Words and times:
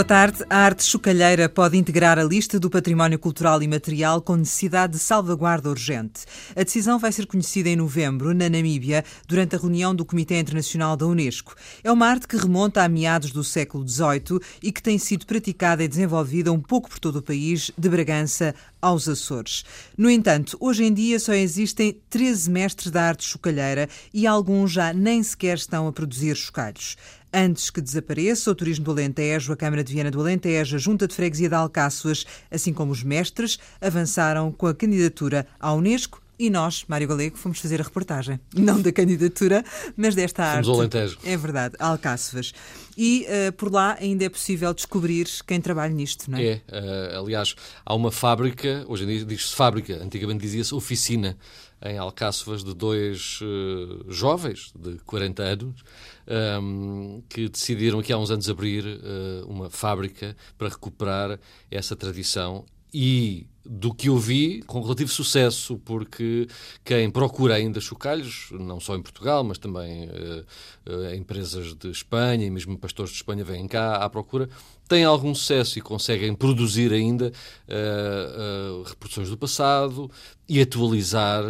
Boa 0.00 0.06
tarde. 0.06 0.42
A 0.48 0.56
arte 0.56 0.82
chocalheira 0.82 1.46
pode 1.46 1.76
integrar 1.76 2.18
a 2.18 2.24
lista 2.24 2.58
do 2.58 2.70
património 2.70 3.18
cultural 3.18 3.62
e 3.62 3.68
material 3.68 4.22
com 4.22 4.34
necessidade 4.34 4.94
de 4.94 4.98
salvaguarda 4.98 5.68
urgente. 5.68 6.22
A 6.56 6.62
decisão 6.62 6.98
vai 6.98 7.12
ser 7.12 7.26
conhecida 7.26 7.68
em 7.68 7.76
novembro, 7.76 8.32
na 8.32 8.48
Namíbia, 8.48 9.04
durante 9.28 9.56
a 9.56 9.58
reunião 9.58 9.94
do 9.94 10.06
Comitê 10.06 10.40
Internacional 10.40 10.96
da 10.96 11.04
Unesco. 11.04 11.54
É 11.84 11.92
uma 11.92 12.06
arte 12.06 12.26
que 12.26 12.38
remonta 12.38 12.82
a 12.82 12.88
meados 12.88 13.30
do 13.30 13.44
século 13.44 13.86
XVIII 13.86 14.40
e 14.62 14.72
que 14.72 14.82
tem 14.82 14.96
sido 14.96 15.26
praticada 15.26 15.84
e 15.84 15.88
desenvolvida 15.88 16.50
um 16.50 16.62
pouco 16.62 16.88
por 16.88 16.98
todo 16.98 17.16
o 17.16 17.22
país, 17.22 17.70
de 17.76 17.88
Bragança 17.90 18.54
aos 18.80 19.06
Açores. 19.06 19.66
No 19.98 20.08
entanto, 20.08 20.56
hoje 20.58 20.82
em 20.82 20.94
dia 20.94 21.20
só 21.20 21.34
existem 21.34 22.00
13 22.08 22.50
mestres 22.50 22.90
da 22.90 23.02
arte 23.02 23.24
chocalheira 23.24 23.86
e 24.14 24.26
alguns 24.26 24.72
já 24.72 24.94
nem 24.94 25.22
sequer 25.22 25.58
estão 25.58 25.86
a 25.86 25.92
produzir 25.92 26.34
chocalhos. 26.34 26.96
Antes 27.32 27.70
que 27.70 27.80
desapareça 27.80 28.50
o 28.50 28.54
turismo 28.54 28.84
do 28.84 28.90
Alentejo, 28.90 29.52
a 29.52 29.56
Câmara 29.56 29.84
de 29.84 29.92
Viana 29.92 30.10
do 30.10 30.20
Alentejo, 30.20 30.76
a 30.76 30.78
Junta 30.78 31.06
de 31.06 31.14
Freguesia 31.14 31.48
de 31.48 31.54
Alcáçoas, 31.54 32.26
assim 32.50 32.72
como 32.72 32.90
os 32.90 33.04
mestres, 33.04 33.58
avançaram 33.80 34.50
com 34.50 34.66
a 34.66 34.74
candidatura 34.74 35.46
à 35.60 35.72
Unesco 35.72 36.20
e 36.40 36.48
nós, 36.48 36.86
Mário 36.88 37.06
Galego, 37.06 37.36
fomos 37.36 37.60
fazer 37.60 37.82
a 37.82 37.84
reportagem. 37.84 38.40
Não 38.56 38.80
da 38.80 38.90
candidatura, 38.90 39.62
mas 39.94 40.14
desta 40.14 40.42
arte. 40.42 40.64
Fomos 40.64 40.68
ao 40.70 40.76
Alentejo. 40.76 41.18
É 41.22 41.36
verdade, 41.36 41.76
Alcáçovas. 41.78 42.54
E 42.96 43.26
uh, 43.28 43.52
por 43.52 43.70
lá 43.70 43.98
ainda 44.00 44.24
é 44.24 44.28
possível 44.30 44.72
descobrir 44.72 45.28
quem 45.46 45.60
trabalha 45.60 45.92
nisto, 45.92 46.30
não 46.30 46.38
é? 46.38 46.42
É. 46.42 46.60
Uh, 46.66 47.20
aliás, 47.20 47.54
há 47.84 47.94
uma 47.94 48.10
fábrica, 48.10 48.86
hoje 48.88 49.04
em 49.04 49.06
dia 49.08 49.24
diz-se 49.26 49.54
fábrica, 49.54 50.02
antigamente 50.02 50.40
dizia-se 50.40 50.74
oficina, 50.74 51.36
em 51.82 51.98
Alcáçovas 51.98 52.64
de 52.64 52.74
dois 52.74 53.38
uh, 53.42 54.10
jovens 54.10 54.72
de 54.78 54.98
40 55.04 55.42
anos 55.42 55.84
um, 56.30 57.22
que 57.28 57.48
decidiram 57.48 57.98
aqui 57.98 58.12
há 58.12 58.18
uns 58.18 58.30
anos 58.30 58.48
abrir 58.48 58.84
uh, 58.84 59.46
uma 59.48 59.68
fábrica 59.68 60.36
para 60.56 60.68
recuperar 60.68 61.38
essa 61.70 61.96
tradição 61.96 62.64
e 62.92 63.46
do 63.64 63.92
que 63.92 64.08
eu 64.08 64.16
vi, 64.16 64.62
com 64.62 64.80
relativo 64.80 65.10
sucesso, 65.10 65.78
porque 65.84 66.48
quem 66.84 67.10
procura 67.10 67.54
ainda 67.54 67.80
chocalhos, 67.80 68.48
não 68.52 68.80
só 68.80 68.96
em 68.96 69.02
Portugal, 69.02 69.44
mas 69.44 69.58
também 69.58 70.08
uh, 70.08 70.44
uh, 70.90 71.14
empresas 71.14 71.74
de 71.74 71.90
Espanha 71.90 72.46
e 72.46 72.50
mesmo 72.50 72.78
pastores 72.78 73.10
de 73.10 73.18
Espanha 73.18 73.44
vêm 73.44 73.68
cá 73.68 73.96
à 73.96 74.08
procura, 74.08 74.48
têm 74.88 75.04
algum 75.04 75.34
sucesso 75.34 75.78
e 75.78 75.82
conseguem 75.82 76.34
produzir 76.34 76.92
ainda 76.92 77.30
uh, 77.68 78.82
reproduções 78.82 79.28
do 79.28 79.36
passado 79.36 80.10
e 80.48 80.60
atualizar 80.60 81.44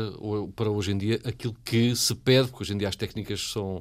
para 0.54 0.68
hoje 0.68 0.92
em 0.92 0.98
dia 0.98 1.20
aquilo 1.24 1.56
que 1.64 1.96
se 1.96 2.14
pede, 2.14 2.48
porque 2.48 2.64
hoje 2.64 2.74
em 2.74 2.76
dia 2.76 2.86
as 2.86 2.96
técnicas 2.96 3.40
são, 3.50 3.80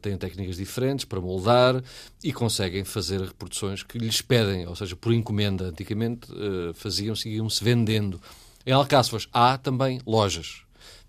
têm 0.00 0.16
técnicas 0.16 0.56
diferentes 0.56 1.04
para 1.04 1.20
moldar 1.20 1.84
e 2.22 2.32
conseguem 2.32 2.82
fazer 2.82 3.20
reproduções 3.20 3.82
que 3.82 3.98
lhes 3.98 4.22
pedem, 4.22 4.66
ou 4.66 4.74
seja, 4.74 4.96
por 4.96 5.12
encomenda. 5.12 5.66
Antigamente 5.66 6.28
faziam, 6.72 7.14
seguiam-se 7.14 7.62
vendendo. 7.64 8.20
Em 8.66 8.72
Alcáçovas 8.72 9.26
há 9.32 9.56
também 9.56 10.00
lojas 10.06 10.62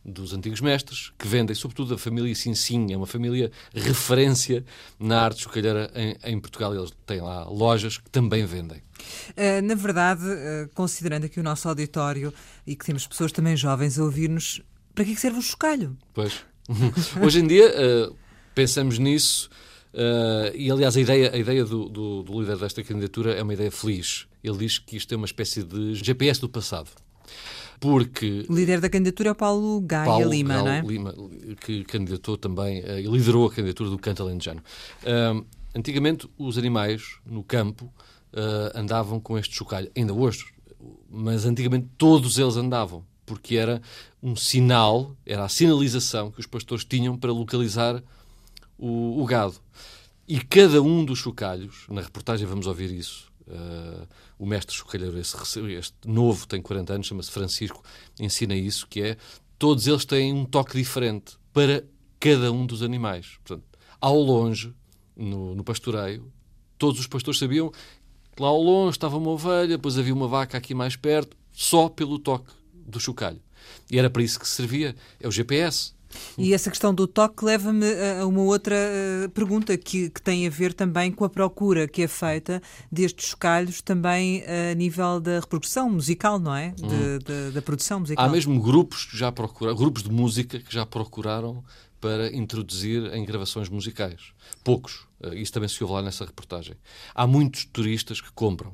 dos 0.05 0.33
antigos 0.33 0.61
mestres 0.61 1.11
que 1.17 1.27
vendem, 1.27 1.55
sobretudo 1.55 1.95
a 1.95 1.97
família 1.97 2.33
Sinsim, 2.33 2.93
é 2.93 2.97
uma 2.97 3.07
família 3.07 3.51
referência 3.73 4.63
na 4.99 5.21
arte 5.21 5.41
chocalheira 5.41 5.91
em, 5.95 6.15
em 6.23 6.39
Portugal. 6.39 6.73
Eles 6.73 6.93
têm 7.05 7.19
lá 7.19 7.43
lojas 7.43 7.97
que 7.97 8.09
também 8.09 8.45
vendem. 8.45 8.77
Uh, 9.31 9.61
na 9.63 9.75
verdade, 9.75 10.23
uh, 10.23 10.69
considerando 10.73 11.25
aqui 11.25 11.39
o 11.39 11.43
nosso 11.43 11.67
auditório 11.67 12.33
e 12.65 12.75
que 12.75 12.85
temos 12.85 13.05
pessoas 13.05 13.31
também 13.31 13.57
jovens 13.57 13.99
a 13.99 14.03
ouvir-nos, 14.03 14.61
para 14.93 15.03
que, 15.03 15.11
é 15.11 15.15
que 15.15 15.19
serve 15.19 15.39
o 15.39 15.41
chocalho? 15.41 15.97
Pois. 16.13 16.45
Hoje 17.21 17.39
em 17.39 17.47
dia 17.47 17.67
uh, 17.69 18.15
pensamos 18.53 18.97
nisso 18.97 19.49
e, 20.53 20.69
aliás, 20.69 20.97
a 20.97 21.01
ideia, 21.01 21.31
a 21.33 21.37
ideia 21.37 21.63
do, 21.63 21.87
do, 21.87 22.23
do 22.23 22.41
líder 22.41 22.57
desta 22.57 22.83
candidatura 22.83 23.33
é 23.33 23.41
uma 23.41 23.53
ideia 23.53 23.71
feliz. 23.71 24.27
Ele 24.43 24.57
diz 24.57 24.77
que 24.77 24.97
isto 24.97 25.13
é 25.13 25.17
uma 25.17 25.25
espécie 25.25 25.63
de 25.63 25.95
GPS 25.95 26.41
do 26.41 26.49
passado. 26.49 26.89
Porque. 27.79 28.45
O 28.49 28.53
líder 28.53 28.79
da 28.79 28.89
candidatura 28.89 29.29
é 29.29 29.31
o 29.31 29.35
Paulo 29.35 29.81
Gaia 29.81 30.05
Paulo 30.05 30.29
Lima, 30.29 30.55
Gal 30.55 30.65
não 30.65 30.71
é? 30.71 30.81
Lima, 30.81 31.13
que 31.61 31.83
candidatou 31.83 32.37
também 32.37 32.79
e 32.79 33.07
uh, 33.07 33.11
liderou 33.11 33.47
a 33.47 33.51
candidatura 33.51 33.89
do 33.89 33.97
canto 33.97 34.23
alentejano. 34.23 34.61
Uh, 35.03 35.45
antigamente, 35.75 36.27
os 36.37 36.57
animais 36.57 37.17
no 37.25 37.43
campo 37.43 37.85
uh, 37.85 38.77
andavam 38.77 39.19
com 39.19 39.37
este 39.37 39.55
chocalho, 39.55 39.91
ainda 39.95 40.13
hoje, 40.13 40.45
mas 41.09 41.45
antigamente 41.45 41.87
todos 41.97 42.37
eles 42.37 42.55
andavam, 42.55 43.03
porque 43.25 43.55
era 43.55 43.81
um 44.21 44.35
sinal, 44.35 45.15
era 45.25 45.43
a 45.43 45.49
sinalização 45.49 46.31
que 46.31 46.39
os 46.39 46.45
pastores 46.45 46.85
tinham 46.85 47.17
para 47.17 47.31
localizar 47.31 48.01
o, 48.77 49.21
o 49.21 49.25
gado. 49.25 49.55
E 50.27 50.39
cada 50.39 50.81
um 50.81 51.05
dos 51.05 51.19
chocalhos, 51.19 51.85
na 51.89 52.01
reportagem 52.01 52.47
vamos 52.47 52.67
ouvir 52.67 52.91
isso, 52.91 53.33
Uh, 53.47 54.07
o 54.39 54.45
mestre 54.47 54.75
chocalheiro, 54.75 55.19
este, 55.19 55.37
este 55.77 55.95
novo, 56.03 56.47
tem 56.47 56.59
40 56.59 56.93
anos, 56.93 57.05
chama-se 57.05 57.29
Francisco, 57.29 57.83
ensina 58.19 58.55
isso, 58.55 58.87
que 58.87 59.03
é, 59.03 59.17
todos 59.59 59.85
eles 59.85 60.03
têm 60.03 60.33
um 60.33 60.45
toque 60.45 60.75
diferente 60.75 61.37
para 61.53 61.83
cada 62.19 62.51
um 62.51 62.65
dos 62.65 62.81
animais. 62.81 63.37
Portanto, 63.43 63.63
ao 64.01 64.19
longe, 64.19 64.73
no, 65.15 65.53
no 65.53 65.63
pastoreio, 65.63 66.31
todos 66.77 66.99
os 66.99 67.07
pastores 67.07 67.39
sabiam 67.39 67.71
que 68.35 68.41
lá 68.41 68.49
ao 68.49 68.61
longe 68.61 68.97
estava 68.97 69.17
uma 69.17 69.29
ovelha, 69.29 69.69
depois 69.69 69.97
havia 69.97 70.13
uma 70.13 70.27
vaca 70.27 70.57
aqui 70.57 70.73
mais 70.73 70.95
perto, 70.95 71.37
só 71.51 71.87
pelo 71.87 72.19
toque 72.19 72.51
do 72.73 72.99
chocalho. 72.99 73.41
E 73.89 73.97
era 73.97 74.09
para 74.09 74.23
isso 74.23 74.39
que 74.39 74.47
servia, 74.47 74.95
é 75.19 75.27
o 75.27 75.31
GPS. 75.31 75.93
E 76.37 76.53
essa 76.53 76.69
questão 76.69 76.93
do 76.93 77.07
toque 77.07 77.43
leva-me 77.43 77.85
a 78.19 78.25
uma 78.25 78.41
outra 78.41 78.75
eh, 78.75 79.27
pergunta 79.33 79.77
que, 79.77 80.09
que, 80.09 80.21
tem 80.21 80.47
a 80.47 80.49
ver 80.49 80.73
também 80.73 81.11
com 81.11 81.23
a 81.23 81.29
procura 81.29 81.87
que 81.87 82.01
é 82.01 82.07
feita 82.07 82.61
destes 82.91 83.29
chocalhos 83.29 83.81
também 83.81 84.43
a 84.45 84.73
nível 84.73 85.19
da 85.19 85.39
reprodução 85.39 85.89
musical, 85.89 86.39
não 86.39 86.55
é? 86.55 86.71
De, 86.71 86.83
hum. 86.83 87.19
de, 87.23 87.51
da 87.51 87.61
produção 87.61 87.99
musical. 87.99 88.25
Há 88.25 88.29
mesmo 88.29 88.59
grupos 88.61 89.05
que 89.05 89.17
já 89.17 89.31
procuraram, 89.31 89.77
grupos 89.77 90.03
de 90.03 90.11
música 90.11 90.59
que 90.59 90.73
já 90.73 90.85
procuraram 90.85 91.63
para 91.99 92.35
introduzir 92.35 93.13
em 93.13 93.25
gravações 93.25 93.69
musicais. 93.69 94.33
Poucos. 94.63 95.07
Eh, 95.21 95.35
isso 95.35 95.51
também 95.51 95.69
se 95.69 95.83
ouve 95.83 95.93
lá 95.95 96.01
nessa 96.01 96.25
reportagem. 96.25 96.75
Há 97.13 97.25
muitos 97.25 97.65
turistas 97.65 98.21
que 98.21 98.31
compram 98.31 98.73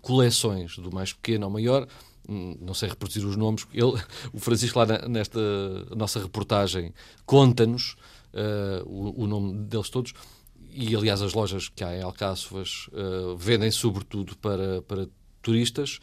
coleções 0.00 0.78
do 0.78 0.90
mais 0.90 1.12
pequeno 1.12 1.44
ao 1.44 1.50
maior 1.50 1.86
não 2.28 2.74
sei 2.74 2.88
reproduzir 2.88 3.24
os 3.24 3.36
nomes, 3.36 3.66
ele, 3.72 4.00
o 4.32 4.38
Francisco 4.38 4.78
lá 4.78 4.86
nesta 5.08 5.40
nossa 5.94 6.20
reportagem 6.20 6.92
conta-nos 7.24 7.96
uh, 8.32 8.84
o, 8.84 9.24
o, 9.24 9.26
nome 9.26 9.64
deles 9.64 9.88
todos. 9.88 10.12
E 10.70 10.94
aliás 10.94 11.22
as 11.22 11.32
lojas 11.32 11.68
que 11.68 11.82
há 11.82 11.96
em 11.96 12.02
Alcáçovas 12.02 12.88
uh, 12.88 13.36
vendem 13.36 13.70
sobretudo 13.70 14.36
para, 14.36 14.82
para 14.82 15.08
turistas 15.40 16.00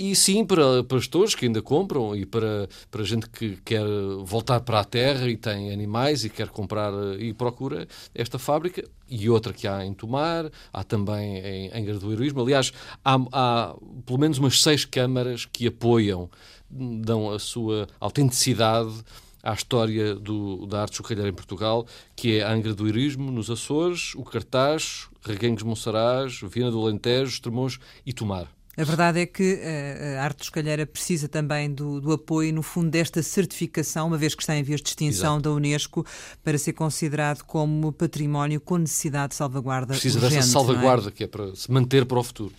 e 0.00 0.16
sim 0.16 0.46
para 0.46 0.82
pastores 0.82 1.34
que 1.34 1.44
ainda 1.44 1.60
compram 1.60 2.16
e 2.16 2.24
para, 2.24 2.66
para 2.90 3.04
gente 3.04 3.28
que 3.28 3.58
quer 3.62 3.84
voltar 4.24 4.60
para 4.60 4.80
a 4.80 4.84
terra 4.84 5.28
e 5.28 5.36
tem 5.36 5.70
animais 5.70 6.24
e 6.24 6.30
quer 6.30 6.48
comprar 6.48 6.90
e 7.18 7.34
procura 7.34 7.86
esta 8.14 8.38
fábrica 8.38 8.82
e 9.10 9.28
outra 9.28 9.52
que 9.52 9.68
há 9.68 9.84
em 9.84 9.92
Tomar, 9.92 10.50
há 10.72 10.82
também 10.82 11.36
em 11.36 11.70
Angra 11.74 11.98
do 11.98 12.10
Heroísmo. 12.10 12.40
Aliás, 12.40 12.72
há, 13.04 13.18
há 13.30 13.76
pelo 14.06 14.18
menos 14.18 14.38
umas 14.38 14.62
seis 14.62 14.86
câmaras 14.86 15.44
que 15.44 15.66
apoiam, 15.66 16.30
dão 16.70 17.30
a 17.30 17.38
sua 17.38 17.86
autenticidade 18.00 19.04
à 19.42 19.52
história 19.52 20.14
do, 20.14 20.64
da 20.64 20.80
arte 20.80 20.96
chocalheira 20.96 21.28
em 21.28 21.34
Portugal, 21.34 21.86
que 22.16 22.38
é 22.38 22.42
a 22.42 22.50
Angra 22.50 22.72
do 22.72 22.88
Heroísmo, 22.88 23.30
nos 23.30 23.50
Açores, 23.50 24.14
o 24.14 24.22
Cartaz, 24.22 25.08
Reguengos 25.20 25.62
Monsaraz, 25.62 26.40
Viana 26.42 26.70
do 26.70 26.80
Alentejo, 26.80 27.32
Estremoz 27.32 27.78
e 28.06 28.14
Tomar. 28.14 28.48
A 28.80 28.84
verdade 28.84 29.20
é 29.20 29.26
que 29.26 29.60
eh, 29.62 30.16
a 30.18 30.24
arte 30.24 30.44
escalheira 30.44 30.86
precisa 30.86 31.28
também 31.28 31.70
do, 31.70 32.00
do, 32.00 32.12
apoio, 32.12 32.52
no 32.52 32.62
fundo, 32.62 32.88
desta 32.88 33.22
certificação, 33.22 34.06
uma 34.06 34.16
vez 34.16 34.34
que 34.34 34.42
está 34.42 34.56
em 34.56 34.62
vias 34.62 34.80
de 34.80 34.88
extinção 34.88 35.34
Exato. 35.34 35.42
da 35.42 35.50
Unesco, 35.50 36.06
para 36.42 36.56
ser 36.56 36.72
considerado 36.72 37.42
como 37.44 37.92
património 37.92 38.58
com 38.58 38.78
necessidade 38.78 39.30
de 39.30 39.34
salvaguarda. 39.34 39.88
Precisa 39.88 40.18
urgente, 40.18 40.36
dessa 40.36 40.48
salvaguarda, 40.48 41.08
é? 41.08 41.10
que 41.10 41.24
é 41.24 41.26
para 41.26 41.54
se 41.54 41.70
manter 41.70 42.06
para 42.06 42.18
o 42.18 42.24
futuro. 42.24 42.54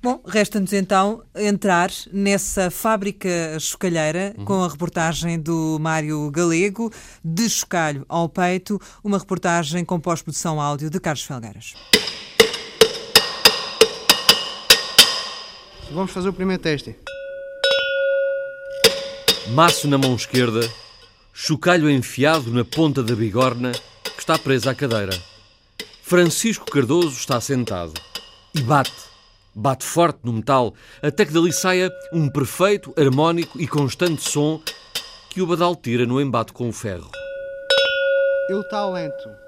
Bom, 0.00 0.22
resta-nos 0.24 0.72
então 0.72 1.24
entrar 1.34 1.90
nessa 2.12 2.70
fábrica 2.70 3.58
chocalheira 3.58 4.32
uhum. 4.38 4.44
com 4.44 4.62
a 4.62 4.68
reportagem 4.68 5.40
do 5.40 5.76
Mário 5.80 6.30
Galego, 6.30 6.92
de 7.24 7.50
chocalho 7.50 8.06
ao 8.08 8.28
peito, 8.28 8.80
uma 9.02 9.18
reportagem 9.18 9.84
com 9.84 9.98
pós-produção 9.98 10.60
áudio 10.60 10.88
de 10.88 11.00
Carlos 11.00 11.24
Felgueiras. 11.24 11.74
Vamos 15.90 16.10
fazer 16.10 16.28
o 16.28 16.32
primeiro 16.32 16.62
teste. 16.62 16.94
Maço 19.48 19.88
na 19.88 19.96
mão 19.96 20.14
esquerda, 20.14 20.60
chocalho 21.32 21.90
enfiado 21.90 22.52
na 22.52 22.62
ponta 22.62 23.02
da 23.02 23.14
bigorna 23.14 23.72
que 23.72 24.20
está 24.20 24.38
presa 24.38 24.72
à 24.72 24.74
cadeira. 24.74 25.18
Francisco 26.02 26.70
Cardoso 26.70 27.16
está 27.16 27.40
sentado 27.40 27.94
e 28.54 28.60
bate, 28.60 28.92
bate 29.54 29.84
forte 29.84 30.20
no 30.24 30.34
metal 30.34 30.74
até 31.02 31.24
que 31.24 31.32
dali 31.32 31.52
saia 31.52 31.90
um 32.12 32.28
perfeito, 32.28 32.92
harmónico 32.98 33.58
e 33.58 33.66
constante 33.66 34.28
som 34.28 34.60
que 35.30 35.40
o 35.40 35.46
badal 35.46 35.74
tira 35.74 36.04
no 36.04 36.20
embate 36.20 36.52
com 36.52 36.68
o 36.68 36.72
ferro. 36.72 37.10
E 38.50 38.52
o 38.52 38.62
talento? 38.64 39.47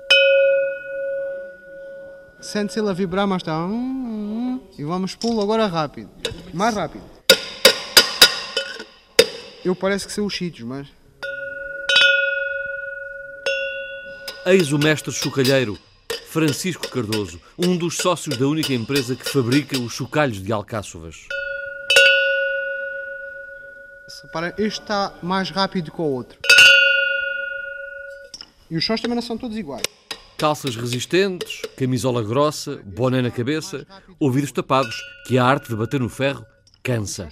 Sente-se 2.40 2.80
ele 2.80 2.88
a 2.88 2.92
vibrar, 2.92 3.26
mas 3.26 3.42
está. 3.42 3.58
Hum, 3.58 3.70
hum, 3.70 4.60
hum. 4.60 4.60
e 4.78 4.84
vamos 4.84 5.14
pulo 5.14 5.42
agora 5.42 5.66
rápido. 5.66 6.10
Mais 6.54 6.74
rápido. 6.74 7.04
Eu 9.62 9.76
parece 9.76 10.06
que 10.06 10.12
são 10.12 10.24
os 10.24 10.34
sítios, 10.34 10.66
mas. 10.66 10.88
Eis 14.46 14.72
o 14.72 14.78
mestre 14.78 15.12
chocalheiro, 15.12 15.78
Francisco 16.28 16.88
Cardoso, 16.88 17.38
um 17.58 17.76
dos 17.76 17.98
sócios 17.98 18.38
da 18.38 18.46
única 18.46 18.72
empresa 18.72 19.14
que 19.14 19.28
fabrica 19.28 19.78
os 19.78 19.92
chocalhos 19.92 20.42
de 20.42 20.50
alcáçovas. 20.50 21.16
Para 24.32 24.48
este 24.58 24.80
está 24.80 25.12
mais 25.22 25.50
rápido 25.50 25.92
que 25.92 26.00
o 26.00 26.04
outro. 26.04 26.38
E 28.70 28.76
os 28.76 28.84
sons 28.84 29.00
também 29.00 29.14
não 29.14 29.22
são 29.22 29.36
todos 29.36 29.56
iguais. 29.56 29.99
Calças 30.40 30.74
resistentes, 30.74 31.60
camisola 31.76 32.22
grossa, 32.22 32.80
boné 32.82 33.20
na 33.20 33.30
cabeça, 33.30 33.86
ouvidos 34.18 34.50
tapados, 34.50 34.96
que 35.26 35.36
a 35.36 35.44
arte 35.44 35.68
de 35.68 35.76
bater 35.76 36.00
no 36.00 36.08
ferro 36.08 36.46
cansa. 36.82 37.28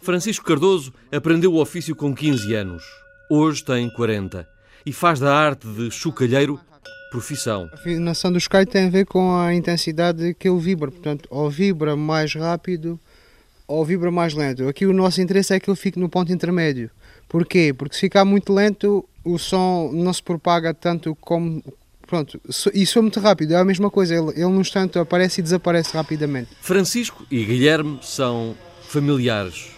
Francisco 0.00 0.44
Cardoso 0.44 0.94
aprendeu 1.10 1.52
o 1.52 1.60
ofício 1.60 1.96
com 1.96 2.14
15 2.14 2.54
anos. 2.54 2.84
Hoje 3.28 3.64
tem 3.64 3.90
40 3.90 4.48
e 4.86 4.92
faz 4.92 5.18
da 5.18 5.34
arte 5.34 5.66
de 5.66 5.90
chocalheiro 5.90 6.60
profissão. 7.10 7.68
A 7.72 7.74
afinação 7.74 8.30
do 8.30 8.38
chocalho 8.38 8.68
tem 8.68 8.86
a 8.86 8.90
ver 8.90 9.04
com 9.04 9.36
a 9.36 9.52
intensidade 9.52 10.32
que 10.34 10.48
ele 10.48 10.60
vibra. 10.60 10.92
Portanto, 10.92 11.26
ou 11.28 11.50
vibra 11.50 11.96
mais 11.96 12.34
rápido 12.36 13.00
ou 13.66 13.84
vibra 13.84 14.12
mais 14.12 14.32
lento. 14.32 14.68
Aqui 14.68 14.86
o 14.86 14.92
nosso 14.92 15.20
interesse 15.20 15.52
é 15.52 15.58
que 15.58 15.68
ele 15.68 15.76
fique 15.76 15.98
no 15.98 16.08
ponto 16.08 16.32
intermédio. 16.32 16.88
Porquê? 17.28 17.74
Porque 17.76 17.94
se 17.94 18.00
ficar 18.02 18.24
muito 18.24 18.52
lento, 18.52 19.04
o 19.24 19.38
som 19.38 19.90
não 19.92 20.12
se 20.12 20.22
propaga 20.22 20.72
tanto 20.72 21.14
como. 21.16 21.62
Pronto, 22.06 22.40
e 22.72 22.86
soa 22.86 23.02
muito 23.02 23.18
rápido, 23.18 23.52
é 23.52 23.56
a 23.56 23.64
mesma 23.64 23.90
coisa, 23.90 24.14
ele, 24.14 24.30
ele 24.30 24.46
no 24.46 24.60
instante 24.60 24.96
aparece 24.96 25.40
e 25.40 25.42
desaparece 25.42 25.92
rapidamente. 25.96 26.50
Francisco 26.60 27.26
e 27.28 27.44
Guilherme 27.44 27.98
são 28.00 28.54
familiares 28.88 29.70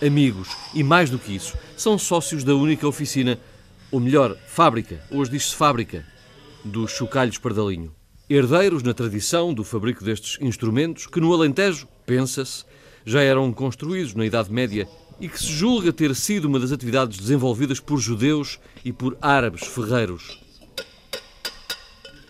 amigos 0.00 0.48
e, 0.74 0.82
mais 0.82 1.10
do 1.10 1.18
que 1.18 1.36
isso, 1.36 1.58
são 1.76 1.98
sócios 1.98 2.42
da 2.42 2.54
única 2.54 2.88
oficina, 2.88 3.38
ou 3.90 4.00
melhor, 4.00 4.34
fábrica, 4.46 4.98
hoje 5.10 5.30
diz-se 5.32 5.54
fábrica, 5.54 6.06
dos 6.64 6.90
chocalhos 6.90 7.36
Pardalinho. 7.36 7.92
Herdeiros 8.30 8.82
na 8.82 8.94
tradição 8.94 9.52
do 9.52 9.62
fabrico 9.62 10.02
destes 10.02 10.38
instrumentos 10.40 11.06
que 11.06 11.20
no 11.20 11.34
Alentejo, 11.34 11.86
pensa-se, 12.06 12.64
já 13.04 13.22
eram 13.22 13.52
construídos 13.52 14.14
na 14.14 14.24
Idade 14.24 14.50
Média 14.50 14.88
e 15.20 15.28
que 15.28 15.38
se 15.38 15.46
julga 15.46 15.92
ter 15.92 16.14
sido 16.14 16.46
uma 16.46 16.60
das 16.60 16.72
atividades 16.72 17.18
desenvolvidas 17.18 17.80
por 17.80 17.98
judeus 17.98 18.58
e 18.84 18.92
por 18.92 19.16
árabes 19.20 19.66
ferreiros. 19.66 20.40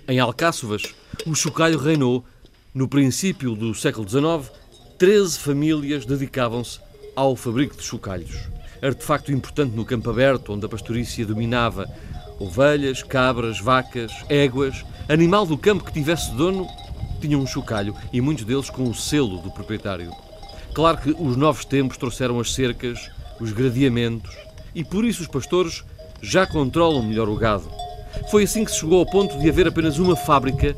Em 0.06 0.18
Alcáçovas, 0.18 0.82
o 1.26 1.34
chocalho 1.34 1.78
reinou, 1.78 2.24
no 2.72 2.88
princípio 2.88 3.54
do 3.54 3.74
século 3.74 4.08
XIX, 4.08 4.50
13 4.98 5.38
famílias 5.38 6.06
dedicavam-se 6.06 6.80
ao 7.14 7.36
fabrico 7.36 7.76
de 7.76 7.82
chocalhos. 7.82 8.48
Artefacto 8.80 9.32
importante 9.32 9.74
no 9.74 9.84
campo 9.84 10.08
aberto, 10.08 10.52
onde 10.52 10.64
a 10.64 10.68
pastorícia 10.68 11.26
dominava 11.26 11.86
ovelhas, 12.38 13.02
cabras, 13.02 13.60
vacas, 13.60 14.12
éguas, 14.28 14.84
animal 15.08 15.44
do 15.44 15.58
campo 15.58 15.84
que 15.84 15.92
tivesse 15.92 16.32
dono, 16.34 16.66
tinha 17.20 17.36
um 17.36 17.46
chocalho 17.46 17.94
e 18.12 18.20
muitos 18.20 18.44
deles 18.44 18.70
com 18.70 18.88
o 18.88 18.94
selo 18.94 19.38
do 19.38 19.50
proprietário. 19.50 20.12
Claro 20.78 20.98
que 20.98 21.10
os 21.10 21.36
novos 21.36 21.64
tempos 21.64 21.96
trouxeram 21.96 22.38
as 22.38 22.54
cercas, 22.54 23.10
os 23.40 23.50
gradeamentos 23.50 24.32
e 24.72 24.84
por 24.84 25.04
isso 25.04 25.22
os 25.22 25.26
pastores 25.26 25.82
já 26.22 26.46
controlam 26.46 27.02
melhor 27.02 27.28
o 27.28 27.34
gado. 27.34 27.68
Foi 28.30 28.44
assim 28.44 28.64
que 28.64 28.70
se 28.70 28.78
chegou 28.78 29.00
ao 29.00 29.04
ponto 29.04 29.36
de 29.40 29.48
haver 29.48 29.66
apenas 29.66 29.98
uma 29.98 30.14
fábrica 30.14 30.76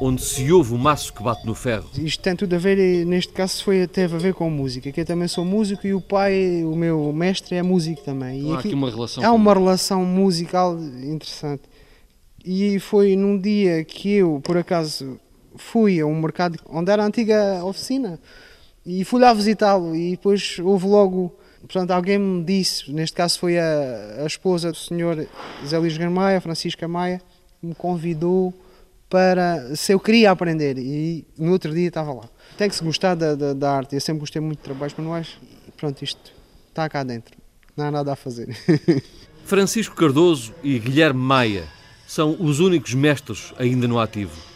onde 0.00 0.22
se 0.22 0.50
ouve 0.50 0.72
o 0.72 0.78
maço 0.78 1.12
que 1.12 1.22
bate 1.22 1.44
no 1.44 1.54
ferro. 1.54 1.90
Isto 1.98 2.22
tem 2.22 2.34
tudo 2.34 2.54
a 2.54 2.58
ver, 2.58 3.04
neste 3.04 3.34
caso 3.34 3.62
foi, 3.62 3.86
teve 3.86 4.16
a 4.16 4.18
ver 4.18 4.32
com 4.32 4.48
música, 4.48 4.90
que 4.90 5.02
eu 5.02 5.04
também 5.04 5.28
sou 5.28 5.44
músico 5.44 5.86
e 5.86 5.92
o 5.92 6.00
pai, 6.00 6.64
o 6.64 6.74
meu 6.74 7.12
mestre, 7.12 7.54
é 7.54 7.62
músico 7.62 8.02
também. 8.02 8.48
E 8.48 8.52
há 8.52 8.54
aqui, 8.54 8.68
aqui 8.68 8.74
uma 8.74 8.88
relação. 8.88 9.22
Há 9.22 9.32
uma 9.32 9.52
relação 9.52 10.02
musical 10.02 10.78
interessante. 10.80 11.64
E 12.42 12.78
foi 12.78 13.16
num 13.16 13.38
dia 13.38 13.84
que 13.84 14.14
eu, 14.14 14.40
por 14.42 14.56
acaso, 14.56 15.20
fui 15.56 16.00
a 16.00 16.06
um 16.06 16.18
mercado 16.18 16.58
onde 16.70 16.90
era 16.90 17.02
a 17.02 17.06
antiga 17.06 17.62
oficina 17.62 18.18
e 18.84 19.04
fui 19.04 19.20
lá 19.20 19.32
visitá-lo 19.32 19.94
e 19.94 20.12
depois 20.12 20.58
houve 20.58 20.86
logo, 20.86 21.34
portanto, 21.60 21.90
alguém 21.92 22.18
me 22.18 22.44
disse, 22.44 22.92
neste 22.92 23.16
caso 23.16 23.38
foi 23.38 23.58
a, 23.58 24.22
a 24.22 24.26
esposa 24.26 24.70
do 24.70 24.76
senhor 24.76 25.26
Zé 25.66 25.78
Luís 25.78 25.96
Maia, 25.98 26.40
Francisca 26.40 26.88
Maia, 26.88 27.20
me 27.62 27.74
convidou 27.74 28.52
para 29.08 29.76
se 29.76 29.92
eu 29.92 30.00
queria 30.00 30.30
aprender 30.30 30.78
e 30.78 31.24
no 31.38 31.52
outro 31.52 31.72
dia 31.72 31.88
estava 31.88 32.12
lá. 32.12 32.28
Tem 32.56 32.68
que 32.68 32.74
se 32.74 32.82
gostar 32.82 33.14
da, 33.14 33.34
da, 33.34 33.52
da 33.52 33.72
arte, 33.72 33.94
eu 33.94 34.00
sempre 34.00 34.20
gostei 34.20 34.40
muito 34.40 34.58
de 34.58 34.64
trabalhos 34.64 34.94
manuais 34.96 35.38
e 35.68 35.70
pronto, 35.72 36.02
isto 36.02 36.32
está 36.68 36.88
cá 36.88 37.04
dentro, 37.04 37.36
não 37.76 37.86
há 37.86 37.90
nada 37.90 38.12
a 38.12 38.16
fazer. 38.16 38.56
Francisco 39.44 39.94
Cardoso 39.94 40.54
e 40.62 40.78
Guilherme 40.78 41.20
Maia 41.20 41.64
são 42.06 42.36
os 42.40 42.60
únicos 42.60 42.94
mestres 42.94 43.52
ainda 43.58 43.86
no 43.86 43.98
ativo. 43.98 44.51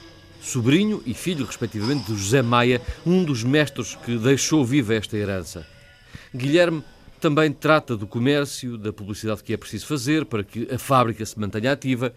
Sobrinho 0.47 1.03
e 1.05 1.13
filho, 1.13 1.45
respectivamente, 1.45 2.13
de 2.13 2.19
José 2.19 2.43
Maia, 2.43 2.81
um 3.05 3.25
dos 3.25 3.43
mestres 3.43 3.95
que 3.97 4.17
deixou 4.17 4.65
viva 4.65 4.95
esta 4.95 5.17
herança. 5.17 5.67
Guilherme 6.35 6.83
também 7.21 7.53
trata 7.53 7.97
do 7.97 8.07
comércio, 8.07 8.79
da 8.79 8.93
publicidade 8.93 9.43
que 9.43 9.53
é 9.53 9.57
preciso 9.57 9.87
fazer 9.87 10.25
para 10.25 10.45
que 10.45 10.69
a 10.73 10.79
fábrica 10.79 11.25
se 11.25 11.39
mantenha 11.39 11.73
ativa 11.73 12.13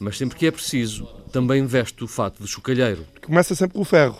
mas 0.00 0.16
sempre 0.16 0.38
que 0.38 0.46
é 0.46 0.50
preciso, 0.50 1.04
também 1.30 1.66
veste 1.66 2.02
o 2.02 2.08
fato 2.08 2.42
de 2.42 2.48
chocalheiro. 2.48 3.06
Começa 3.22 3.54
sempre 3.54 3.74
com 3.74 3.82
o 3.82 3.84
ferro. 3.84 4.18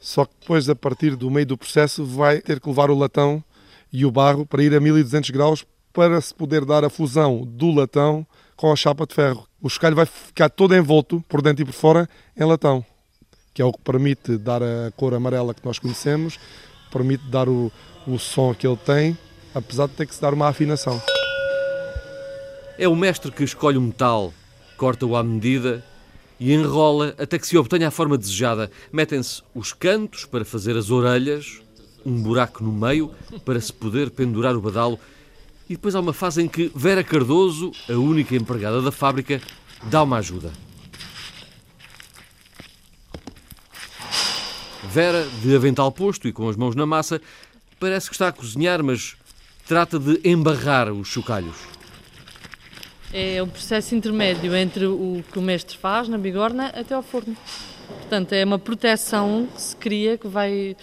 Só 0.00 0.24
que 0.24 0.32
depois, 0.40 0.66
a 0.70 0.74
partir 0.74 1.14
do 1.14 1.30
meio 1.30 1.44
do 1.44 1.58
processo, 1.58 2.06
vai 2.06 2.40
ter 2.40 2.58
que 2.58 2.68
levar 2.68 2.90
o 2.90 2.96
latão 2.96 3.44
e 3.92 4.06
o 4.06 4.10
barro 4.10 4.46
para 4.46 4.62
ir 4.62 4.74
a 4.74 4.80
1200 4.80 5.28
graus 5.28 5.66
para 5.92 6.18
se 6.22 6.34
poder 6.34 6.64
dar 6.64 6.84
a 6.84 6.90
fusão 6.90 7.44
do 7.44 7.70
latão 7.70 8.26
com 8.56 8.72
a 8.72 8.76
chapa 8.76 9.06
de 9.06 9.14
ferro. 9.14 9.46
O 9.60 9.68
chocalho 9.68 9.94
vai 9.94 10.06
ficar 10.06 10.48
todo 10.48 10.74
envolto, 10.74 11.22
por 11.28 11.42
dentro 11.42 11.62
e 11.62 11.64
por 11.64 11.72
fora, 11.72 12.08
em 12.36 12.44
latão, 12.44 12.84
que 13.52 13.60
é 13.60 13.64
o 13.64 13.72
que 13.72 13.80
permite 13.80 14.36
dar 14.38 14.62
a 14.62 14.90
cor 14.96 15.14
amarela 15.14 15.54
que 15.54 15.64
nós 15.64 15.78
conhecemos, 15.78 16.38
permite 16.90 17.24
dar 17.28 17.48
o, 17.48 17.70
o 18.06 18.18
som 18.18 18.54
que 18.54 18.66
ele 18.66 18.78
tem, 18.78 19.16
apesar 19.54 19.86
de 19.86 19.94
ter 19.94 20.06
que 20.06 20.14
se 20.14 20.20
dar 20.20 20.34
uma 20.34 20.48
afinação. 20.48 21.00
É 22.78 22.88
o 22.88 22.96
mestre 22.96 23.30
que 23.30 23.44
escolhe 23.44 23.78
o 23.78 23.82
metal 23.82 24.32
corta-o 24.76 25.16
à 25.16 25.22
medida 25.22 25.82
e 26.38 26.52
enrola 26.52 27.14
até 27.18 27.38
que 27.38 27.46
se 27.46 27.56
obtenha 27.56 27.88
a 27.88 27.90
forma 27.90 28.18
desejada. 28.18 28.70
Metem-se 28.92 29.42
os 29.54 29.72
cantos 29.72 30.24
para 30.24 30.44
fazer 30.44 30.76
as 30.76 30.90
orelhas, 30.90 31.60
um 32.04 32.22
buraco 32.22 32.62
no 32.62 32.72
meio 32.72 33.10
para 33.44 33.60
se 33.60 33.72
poder 33.72 34.10
pendurar 34.10 34.54
o 34.54 34.60
badalo. 34.60 34.98
E 35.68 35.74
depois 35.74 35.94
há 35.94 36.00
uma 36.00 36.12
fase 36.12 36.42
em 36.42 36.48
que 36.48 36.70
Vera 36.74 37.02
Cardoso, 37.02 37.72
a 37.88 37.94
única 37.94 38.36
empregada 38.36 38.80
da 38.80 38.92
fábrica, 38.92 39.40
dá 39.82 40.02
uma 40.02 40.18
ajuda. 40.18 40.52
Vera, 44.84 45.26
de 45.42 45.54
avental 45.54 45.90
posto 45.90 46.28
e 46.28 46.32
com 46.32 46.48
as 46.48 46.56
mãos 46.56 46.76
na 46.76 46.86
massa, 46.86 47.20
parece 47.80 48.08
que 48.08 48.14
está 48.14 48.28
a 48.28 48.32
cozinhar, 48.32 48.82
mas 48.82 49.16
trata 49.66 49.98
de 49.98 50.20
embarrar 50.24 50.92
os 50.92 51.08
chocalhos. 51.08 51.56
É 53.12 53.42
o 53.42 53.46
processo 53.46 53.94
intermédio 53.94 54.54
entre 54.54 54.86
o 54.86 55.24
que 55.32 55.38
o 55.38 55.42
mestre 55.42 55.76
faz 55.76 56.08
na 56.08 56.16
bigorna 56.16 56.66
até 56.68 56.94
ao 56.94 57.02
forno. 57.02 57.36
Portanto, 57.88 58.32
é 58.32 58.44
uma 58.44 58.58
proteção 58.58 59.48
que 59.52 59.60
se 59.60 59.76
cria 59.76 60.16
que 60.16 60.28
vai 60.28 60.76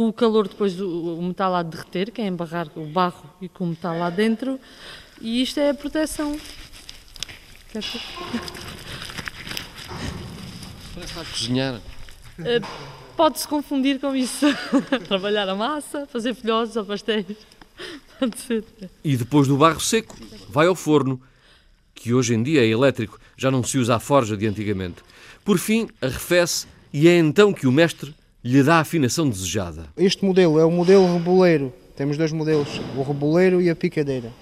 com 0.00 0.08
o 0.08 0.12
calor 0.14 0.48
depois 0.48 0.80
o 0.80 1.20
metal 1.20 1.54
a 1.54 1.62
derreter, 1.62 2.10
que 2.10 2.22
é 2.22 2.26
embarrar 2.26 2.70
o 2.74 2.86
barro 2.86 3.30
e 3.38 3.50
com 3.50 3.64
o 3.64 3.66
metal 3.66 3.98
lá 3.98 4.08
dentro. 4.08 4.58
E 5.20 5.42
isto 5.42 5.60
é 5.60 5.68
a 5.68 5.74
proteção. 5.74 6.40
Parece 7.70 7.98
que 7.98 8.00
está 11.04 11.20
a 11.20 11.24
cozinhar. 11.26 11.74
Uh, 11.74 12.66
Pode-se 13.14 13.46
confundir 13.46 14.00
com 14.00 14.16
isso. 14.16 14.46
Trabalhar 15.06 15.46
a 15.50 15.54
massa, 15.54 16.06
fazer 16.06 16.34
filhosos 16.34 16.76
ou 16.76 16.84
pastéis. 16.86 17.36
Pode 18.18 18.40
ser. 18.40 18.64
E 19.04 19.18
depois 19.18 19.48
do 19.48 19.58
barro 19.58 19.80
seco, 19.80 20.16
vai 20.48 20.66
ao 20.66 20.74
forno 20.74 21.20
que 21.94 22.14
hoje 22.14 22.34
em 22.34 22.42
dia 22.42 22.64
é 22.64 22.66
elétrico, 22.66 23.20
já 23.36 23.50
não 23.50 23.62
se 23.62 23.76
usa 23.76 23.96
a 23.96 24.00
forja 24.00 24.34
de 24.34 24.46
antigamente. 24.46 25.02
Por 25.44 25.58
fim, 25.58 25.90
arrefece 26.00 26.66
e 26.90 27.06
é 27.06 27.18
então 27.18 27.52
que 27.52 27.66
o 27.66 27.72
mestre 27.72 28.14
lhe 28.42 28.62
dá 28.62 28.76
a 28.76 28.80
afinação 28.80 29.28
desejada. 29.28 29.86
Este 29.96 30.24
modelo 30.24 30.58
é 30.58 30.64
o 30.64 30.70
modelo 30.70 31.12
reboleiro. 31.12 31.72
Temos 31.96 32.16
dois 32.16 32.32
modelos, 32.32 32.80
o 32.96 33.02
reboleiro 33.02 33.60
e 33.60 33.68
a 33.68 33.76
picadeira. 33.76 34.32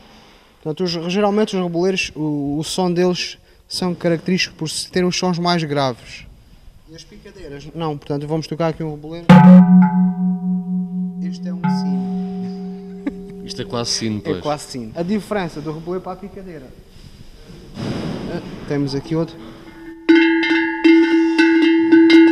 Portanto, 0.63 0.85
os, 0.85 1.13
geralmente 1.13 1.57
os 1.57 1.63
reboleiros, 1.63 2.13
o, 2.15 2.59
o, 2.59 2.65
som 2.65 2.93
deles 2.93 3.39
são 3.69 3.95
característicos 3.95 4.57
por 4.57 4.91
terem 4.91 5.09
os 5.09 5.17
sons 5.17 5.39
mais 5.39 5.63
graves. 5.65 6.27
E 6.89 6.95
as 6.95 7.05
picadeiras, 7.05 7.69
não. 7.75 7.99
Portanto, 7.99 8.27
vamos 8.27 8.47
tocar 8.47 8.69
aqui 8.69 8.83
um 8.83 8.93
reboleiro. 8.93 9.27
Este 11.23 11.49
é 11.49 11.53
um 11.53 11.61
sino. 11.61 13.45
Isto 13.45 13.63
é 13.63 13.65
quase 13.65 13.91
sino, 13.91 14.21
pois. 14.21 14.39
É 14.39 14.41
quase 14.41 14.65
sino. 14.65 14.93
A 14.95 15.03
diferença 15.03 15.61
do 15.61 15.73
reboleiro 15.73 16.03
para 16.03 16.13
a 16.13 16.17
picadeira 16.17 16.67
temos 18.69 18.95
aqui 18.95 19.17
outro. 19.17 19.37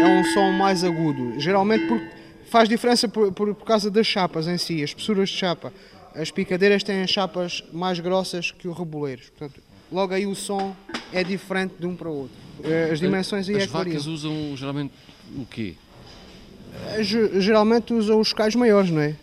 É 0.00 0.06
um 0.06 0.24
som 0.24 0.50
mais 0.52 0.84
agudo, 0.84 1.38
geralmente 1.38 1.86
porque 1.86 2.06
faz 2.50 2.68
diferença 2.68 3.08
por, 3.08 3.32
por, 3.32 3.54
por 3.54 3.64
causa 3.64 3.90
das 3.90 4.06
chapas 4.06 4.46
em 4.46 4.58
si, 4.58 4.82
as 4.82 4.90
espessuras 4.90 5.28
de 5.30 5.36
chapa. 5.36 5.72
As 6.14 6.30
picadeiras 6.30 6.82
têm 6.82 7.06
chapas 7.06 7.62
mais 7.72 7.98
grossas 8.00 8.50
que 8.50 8.68
os 8.68 8.76
reboleiros, 8.76 9.28
portanto, 9.30 9.60
logo 9.92 10.14
aí 10.14 10.26
o 10.26 10.34
som 10.34 10.74
é 11.12 11.22
diferente 11.22 11.74
de 11.78 11.86
um 11.86 11.94
para 11.94 12.08
o 12.08 12.12
outro. 12.22 12.36
Eh, 12.64 12.90
as 12.92 12.98
dimensões 13.00 13.48
aí 13.48 13.56
As 13.56 13.64
é 13.64 13.66
variam. 13.66 13.94
vacas 13.96 14.06
usam 14.06 14.56
geralmente 14.56 14.92
o 15.36 15.44
quê? 15.44 15.74
Eh, 16.96 17.02
ge- 17.02 17.40
Geralmente 17.40 17.92
usam 17.92 18.18
os 18.20 18.28
chocalhos 18.28 18.54
maiores, 18.54 18.90
não 18.90 19.00
é? 19.00 19.14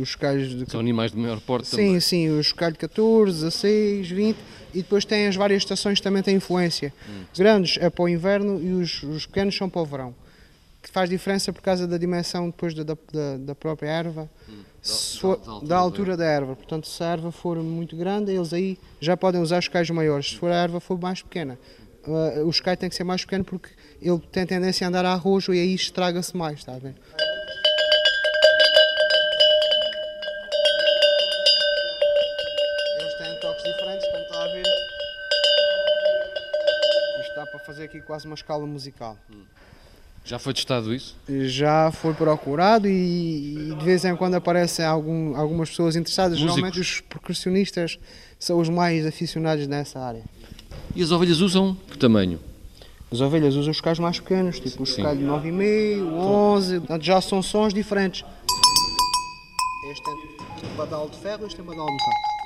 Os 0.00 0.10
chocalhos 0.10 0.54
de 0.56 0.70
São 0.70 0.78
animais 0.80 1.10
de 1.12 1.18
maior 1.18 1.40
porte 1.40 1.66
Sim, 1.68 1.76
também. 1.76 2.00
sim, 2.00 2.28
os 2.30 2.46
chocalhos 2.46 2.74
de 2.74 2.80
14, 2.80 3.34
16, 3.44 4.08
20 4.10 4.36
e 4.74 4.78
depois 4.82 5.04
tem 5.04 5.26
as 5.26 5.36
várias 5.36 5.62
estações 5.62 5.98
que 5.98 6.02
também 6.02 6.22
têm 6.22 6.36
influência. 6.36 6.92
Os 7.32 7.38
grandes 7.38 7.76
é 7.80 7.88
para 7.90 8.02
o 8.04 8.08
inverno 8.08 8.60
e 8.62 8.72
os, 8.72 9.02
os 9.02 9.26
pequenos 9.26 9.56
são 9.56 9.68
para 9.68 9.80
o 9.80 9.84
verão. 9.86 10.14
Que 10.82 10.90
faz 10.90 11.10
diferença 11.10 11.52
por 11.52 11.60
causa 11.60 11.86
da 11.86 11.98
dimensão 11.98 12.46
depois 12.46 12.72
da, 12.72 12.82
da, 12.84 12.94
da- 13.38 13.54
própria 13.54 13.88
erva, 13.88 14.30
se 14.80 15.20
da- 15.22 15.28
da 15.28 15.36
altura 15.52 15.68
da 15.68 15.78
altura 15.78 16.16
da 16.16 16.24
erva. 16.24 16.56
Portanto, 16.56 16.86
se 16.86 17.02
a 17.02 17.06
erva 17.06 17.32
for 17.32 17.56
muito 17.62 17.96
grande, 17.96 18.32
eles 18.32 18.52
aí 18.52 18.78
já 19.00 19.16
podem 19.16 19.40
usar 19.40 19.58
os 19.58 19.64
chocalhos 19.64 19.90
maiores. 19.90 20.30
Se 20.30 20.36
for 20.36 20.50
a 20.50 20.54
erva 20.54 20.78
for 20.80 20.98
mais 21.00 21.20
pequena, 21.20 21.58
uh, 22.06 22.46
o 22.46 22.52
chocalho 22.52 22.76
tem 22.78 22.88
que 22.88 22.94
ser 22.94 23.04
mais 23.04 23.22
pequeno 23.24 23.44
porque 23.44 23.70
ele 24.00 24.20
tem 24.30 24.46
tendência 24.46 24.86
a 24.86 24.88
andar 24.88 25.04
a 25.04 25.12
arrojo 25.12 25.52
e 25.52 25.58
aí 25.60 25.74
estraga-se 25.74 26.36
mais, 26.36 26.60
está 26.60 26.74
a 26.74 26.78
ver? 26.78 26.94
Fazer 37.78 37.84
aqui 37.84 38.00
quase 38.00 38.26
uma 38.26 38.34
escala 38.34 38.66
musical. 38.66 39.16
Já 40.24 40.38
foi 40.38 40.52
testado 40.52 40.92
isso? 40.92 41.16
Já 41.28 41.90
foi 41.92 42.12
procurado 42.12 42.88
e, 42.88 43.70
e 43.70 43.74
de 43.74 43.84
vez 43.84 44.04
em 44.04 44.14
quando 44.16 44.34
aparecem 44.34 44.84
algum, 44.84 45.36
algumas 45.36 45.70
pessoas 45.70 45.96
interessadas. 45.96 46.38
Músicos. 46.38 46.54
Geralmente 46.54 46.80
os 46.80 47.00
percussionistas 47.00 47.98
são 48.38 48.58
os 48.58 48.68
mais 48.68 49.06
aficionados 49.06 49.66
nessa 49.66 50.00
área. 50.00 50.22
E 50.94 51.02
as 51.02 51.12
ovelhas 51.12 51.40
usam 51.40 51.76
que 51.88 51.96
tamanho? 51.96 52.40
As 53.10 53.20
ovelhas 53.20 53.54
usam 53.54 53.70
os 53.70 53.76
chocalhos 53.76 54.00
mais 54.00 54.18
pequenos, 54.18 54.60
tipo 54.60 54.82
o 54.82 54.86
Sim. 54.86 54.96
chocalho 54.96 55.18
de 55.18 55.24
9,5, 55.24 56.12
11, 56.12 56.78
portanto 56.80 57.02
já 57.02 57.20
são 57.20 57.42
sons 57.42 57.72
diferentes. 57.72 58.24
Este 59.90 60.66
é 60.66 60.76
badal 60.76 61.08
de 61.08 61.16
ferro, 61.16 61.46
este 61.46 61.60
é 61.60 61.64
badal 61.64 61.86
de 61.86 61.92
metal. 61.92 62.37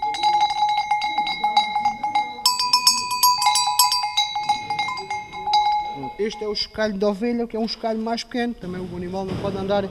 Este 6.19 6.43
é 6.45 6.49
o 6.49 6.55
chocalho 6.55 6.97
de 6.97 7.05
ovelha, 7.05 7.47
que 7.47 7.55
é 7.57 7.61
um 7.61 7.69
chocalho 7.69 8.01
mais 8.01 8.25
pequeno. 8.25 8.55
Também 8.55 8.81
o 8.81 8.97
animal 8.97 9.27
não 9.27 9.37
pode 9.43 9.59
andar 9.59 9.89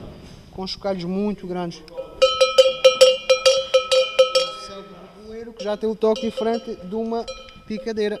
com 0.50 0.66
chocalhos 0.66 1.04
muito 1.04 1.46
grandes. 1.46 1.80
O 1.80 2.18
reboleiro, 5.20 5.52
que 5.52 5.62
já 5.62 5.76
tem 5.76 5.88
o 5.88 5.94
toque 5.94 6.22
diferente 6.22 6.74
de 6.74 6.94
uma 6.94 7.24
picadeira. 7.66 8.20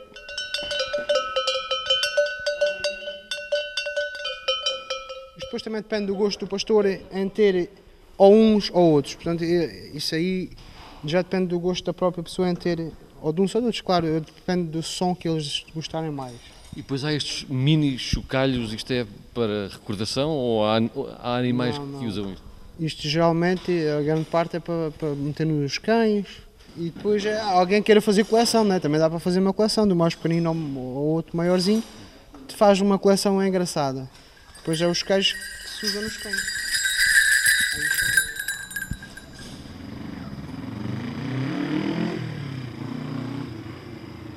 Depois 5.40 5.62
também 5.62 5.82
depende 5.82 6.06
do 6.06 6.14
gosto 6.14 6.40
do 6.40 6.46
pastor 6.46 6.86
em 6.86 7.28
ter 7.28 7.68
ou 8.16 8.32
uns 8.32 8.70
ou 8.70 8.92
outros. 8.92 9.16
Portanto, 9.16 9.42
isso 9.42 10.14
aí 10.14 10.50
já 11.04 11.20
depende 11.20 11.48
do 11.48 11.58
gosto 11.58 11.84
da 11.84 11.92
própria 11.92 12.22
pessoa 12.22 12.48
em 12.48 12.54
ter 12.54 12.92
ou 13.20 13.32
de 13.32 13.40
uns 13.40 13.54
ou 13.54 13.60
de 13.60 13.66
outros, 13.66 13.80
claro, 13.80 14.20
depende 14.20 14.68
do 14.68 14.82
som 14.82 15.14
que 15.14 15.28
eles 15.28 15.64
gostarem 15.74 16.10
mais. 16.10 16.51
E 16.72 16.76
depois 16.76 17.04
há 17.04 17.12
estes 17.12 17.46
mini 17.48 17.98
chocalhos, 17.98 18.72
isto 18.72 18.90
é 18.92 19.06
para 19.34 19.68
recordação 19.68 20.30
ou 20.30 20.64
há, 20.64 20.78
há 21.20 21.36
animais 21.36 21.78
Não, 21.78 21.86
que 21.86 21.92
não. 21.92 22.06
usam 22.06 22.32
isto? 22.32 22.42
Isto 22.80 23.08
geralmente, 23.08 23.70
a 23.88 24.00
grande 24.02 24.24
parte 24.24 24.56
é 24.56 24.60
para, 24.60 24.90
para 24.92 25.08
meter 25.14 25.46
nos 25.46 25.76
cães 25.76 26.26
e 26.76 26.84
depois 26.90 27.24
é, 27.26 27.38
alguém 27.38 27.82
queira 27.82 28.00
fazer 28.00 28.24
coleção, 28.24 28.64
né? 28.64 28.80
também 28.80 28.98
dá 28.98 29.10
para 29.10 29.18
fazer 29.20 29.40
uma 29.40 29.52
coleção, 29.52 29.86
do 29.86 29.94
mais 29.94 30.14
pequenino 30.14 30.48
ao, 30.48 30.54
ao 30.56 31.04
outro 31.04 31.36
maiorzinho, 31.36 31.82
te 32.48 32.56
faz 32.56 32.80
uma 32.80 32.98
coleção 32.98 33.44
engraçada. 33.46 34.08
Depois 34.56 34.80
é 34.80 34.86
os 34.86 35.02
cães 35.02 35.32
que 35.32 35.68
se 35.68 35.86
usam 35.86 36.02
nos 36.02 36.16
cães. 36.16 36.62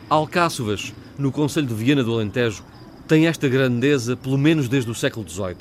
Alcáçovas, 0.10 0.94
no 1.18 1.32
Conselho 1.32 1.68
de 1.68 1.74
Viana 1.74 2.04
do 2.04 2.14
Alentejo, 2.14 2.64
tem 3.08 3.28
esta 3.28 3.48
grandeza 3.48 4.16
pelo 4.16 4.38
menos 4.38 4.68
desde 4.68 4.90
o 4.90 4.96
século 4.96 5.28
XVIII. 5.28 5.58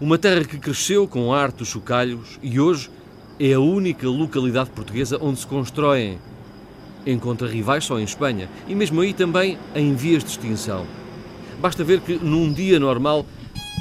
Uma 0.00 0.18
terra 0.18 0.44
que 0.44 0.58
cresceu 0.58 1.06
com 1.06 1.32
a 1.32 1.40
arte 1.40 1.58
dos 1.58 1.68
chocalhos 1.68 2.38
e 2.42 2.58
hoje 2.58 2.90
é 3.38 3.52
a 3.52 3.60
única 3.60 4.08
localidade 4.08 4.70
portuguesa 4.70 5.18
onde 5.20 5.40
se 5.40 5.46
constroem. 5.46 6.18
Encontra 7.06 7.48
rivais 7.48 7.84
só 7.84 7.98
em 7.98 8.04
Espanha 8.04 8.48
e 8.66 8.74
mesmo 8.74 9.00
aí 9.00 9.12
também 9.12 9.58
em 9.74 9.94
vias 9.94 10.24
de 10.24 10.30
extinção. 10.30 10.86
Basta 11.60 11.84
ver 11.84 12.00
que 12.00 12.14
num 12.14 12.52
dia 12.52 12.80
normal, 12.80 13.26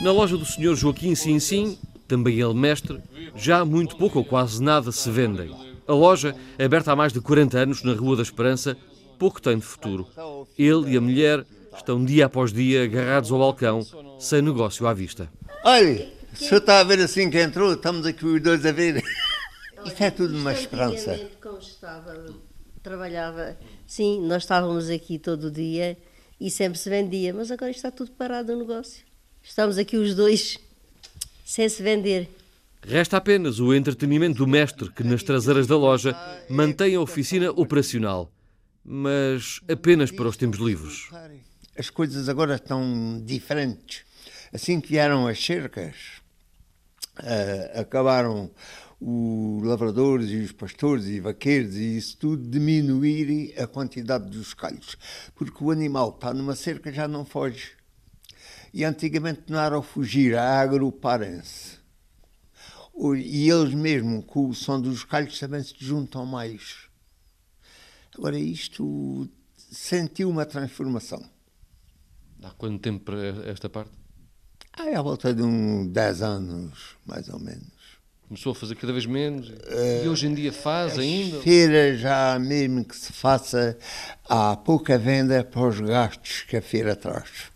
na 0.04 0.12
loja 0.12 0.38
do 0.38 0.46
Sr. 0.46 0.76
Joaquim 0.76 1.16
Sinsim, 1.16 1.78
também 2.08 2.40
ele 2.40 2.54
mestre, 2.54 3.00
já 3.36 3.64
muito 3.64 3.96
pouco 3.96 4.20
ou 4.20 4.26
quase 4.26 4.62
nada 4.62 4.92
se 4.92 5.10
vendem. 5.10 5.56
A 5.88 5.94
loja, 5.94 6.36
aberta 6.64 6.92
há 6.92 6.96
mais 6.96 7.14
de 7.14 7.22
40 7.22 7.58
anos 7.58 7.84
na 7.84 7.94
Rua 7.94 8.18
da 8.18 8.22
Esperança, 8.22 8.78
pouco 9.18 9.42
tem 9.42 9.58
de 9.58 9.66
futuro. 9.66 10.08
Ele 10.58 10.94
e 10.94 10.98
a 10.98 11.02
mulher 11.02 11.46
estão 11.76 12.04
dia 12.04 12.26
após 12.26 12.52
dia 12.52 12.84
agarrados 12.84 13.32
ao 13.32 13.40
balcão, 13.40 13.82
sem 14.20 14.42
negócio 14.42 14.86
à 14.88 14.94
vista. 14.94 15.30
Olha, 15.64 16.10
o 16.34 16.38
senhor 16.38 16.58
está 16.58 16.80
a 16.80 16.84
ver 16.84 17.00
assim 17.00 17.30
que 17.30 17.42
entrou, 17.42 17.74
estamos 17.74 18.06
aqui 18.06 18.26
os 18.26 18.42
dois 18.42 18.66
a 18.66 18.72
ver. 18.72 19.04
Isto 19.86 20.04
é 20.04 20.12
tudo 20.12 20.38
uma 20.38 20.54
esperança. 20.54 21.20
Como 21.42 21.58
estava, 21.58 22.36
trabalhava, 22.84 23.58
sim, 23.88 24.22
nós 24.28 24.44
estávamos 24.44 24.90
aqui 24.90 25.18
todo 25.18 25.50
dia 25.50 25.98
e 26.40 26.50
sempre 26.50 26.78
se 26.78 26.90
vendia, 26.90 27.34
mas 27.34 27.52
agora 27.52 27.72
está 27.72 27.92
tudo 27.92 28.12
parado 28.12 28.54
o 28.54 28.58
negócio. 28.58 29.04
Estamos 29.42 29.78
aqui 29.78 29.98
os 29.98 30.16
dois 30.16 30.60
sem 31.46 31.68
se 31.68 31.82
vender. 31.82 32.30
Resta 32.82 33.18
apenas 33.18 33.60
o 33.60 33.74
entretenimento 33.74 34.38
do 34.38 34.48
mestre, 34.48 34.90
que 34.92 35.04
nas 35.04 35.22
traseiras 35.22 35.68
da 35.68 35.78
loja 35.78 36.16
mantém 36.50 36.96
a 36.96 37.02
oficina 37.02 37.52
operacional, 37.52 38.32
mas 38.84 39.60
apenas 39.72 40.12
para 40.12 40.28
os 40.28 40.38
tempos 40.38 40.60
livres. 40.60 41.08
As 41.78 41.90
coisas 41.90 42.28
agora 42.28 42.56
estão 42.56 43.22
diferentes. 43.26 44.04
Assim 44.52 44.82
que 44.82 44.90
vieram 44.90 45.28
as 45.28 45.44
cercas, 45.44 45.96
ah, 47.18 47.80
acabaram 47.82 48.50
os 49.00 49.64
lavradores 49.64 50.30
e 50.30 50.38
os 50.38 50.52
pastores 50.52 51.06
e 51.06 51.20
vaqueiros 51.22 51.76
e 51.78 51.98
isso 51.98 52.18
tudo 52.18 52.50
diminuir 52.50 53.54
a 53.58 53.66
quantidade 53.68 54.30
dos 54.30 54.54
calhos. 54.54 54.98
Porque 55.36 55.64
o 55.64 55.72
animal 55.72 56.10
está 56.10 56.34
numa 56.34 56.56
cerca 56.56 56.92
já 56.92 57.08
não 57.08 57.24
foge. 57.26 57.72
E 58.74 58.84
antigamente 58.84 59.44
não 59.48 59.60
era 59.60 59.76
ao 59.76 59.82
fugir, 59.84 60.36
a 60.36 60.60
agruparem-se. 60.62 61.78
O- 62.94 63.16
E 63.16 63.50
eles 63.50 63.74
mesmo, 63.74 64.22
com 64.22 64.48
o 64.50 64.54
som 64.54 64.80
dos 64.82 65.04
calhos, 65.06 65.40
também 65.40 65.64
se 65.64 65.74
juntam 65.80 66.26
mais. 66.26 66.89
Agora, 68.18 68.38
isto 68.38 69.30
sentiu 69.72 70.30
uma 70.30 70.46
transformação. 70.46 71.24
Há 72.44 72.52
quanto 72.52 72.80
tempo 72.80 73.06
para 73.06 73.50
esta 73.50 73.70
parte? 73.70 73.92
Ah, 74.74 74.90
é 74.90 74.96
à 74.96 75.02
volta 75.02 75.34
de 75.34 75.42
uns 75.42 75.88
10 75.88 76.22
anos, 76.22 76.96
mais 77.06 77.28
ou 77.30 77.40
menos. 77.40 77.80
Começou 78.28 78.52
a 78.52 78.56
fazer 78.56 78.76
cada 78.76 78.94
vez 78.94 79.08
menos 79.08 79.52
e 80.04 80.08
hoje 80.08 80.28
em 80.28 80.36
dia 80.36 80.54
faz 80.54 81.00
ainda? 81.00 81.42
Feira 81.42 81.98
já 81.98 82.38
mesmo 82.38 82.86
que 82.86 82.96
se 82.96 83.12
faça, 83.12 83.76
há 84.30 84.56
pouca 84.56 85.00
venda 85.00 85.44
para 85.44 85.68
os 85.68 85.80
gastos 85.80 86.44
que 86.44 86.56
a 86.56 86.62
feira 86.62 86.96
traz. 86.96 87.52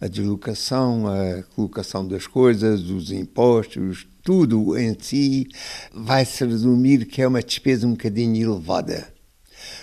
A 0.00 0.06
deslocação, 0.06 1.08
a 1.08 1.42
colocação 1.54 2.06
das 2.06 2.26
coisas, 2.26 2.82
os 2.82 3.10
impostos, 3.10 4.06
tudo 4.22 4.78
em 4.78 4.96
si 4.98 5.48
vai-se 5.92 6.44
resumir 6.44 7.06
que 7.06 7.20
é 7.20 7.26
uma 7.26 7.42
despesa 7.42 7.86
um 7.86 7.92
bocadinho 7.92 8.48
elevada. 8.52 9.11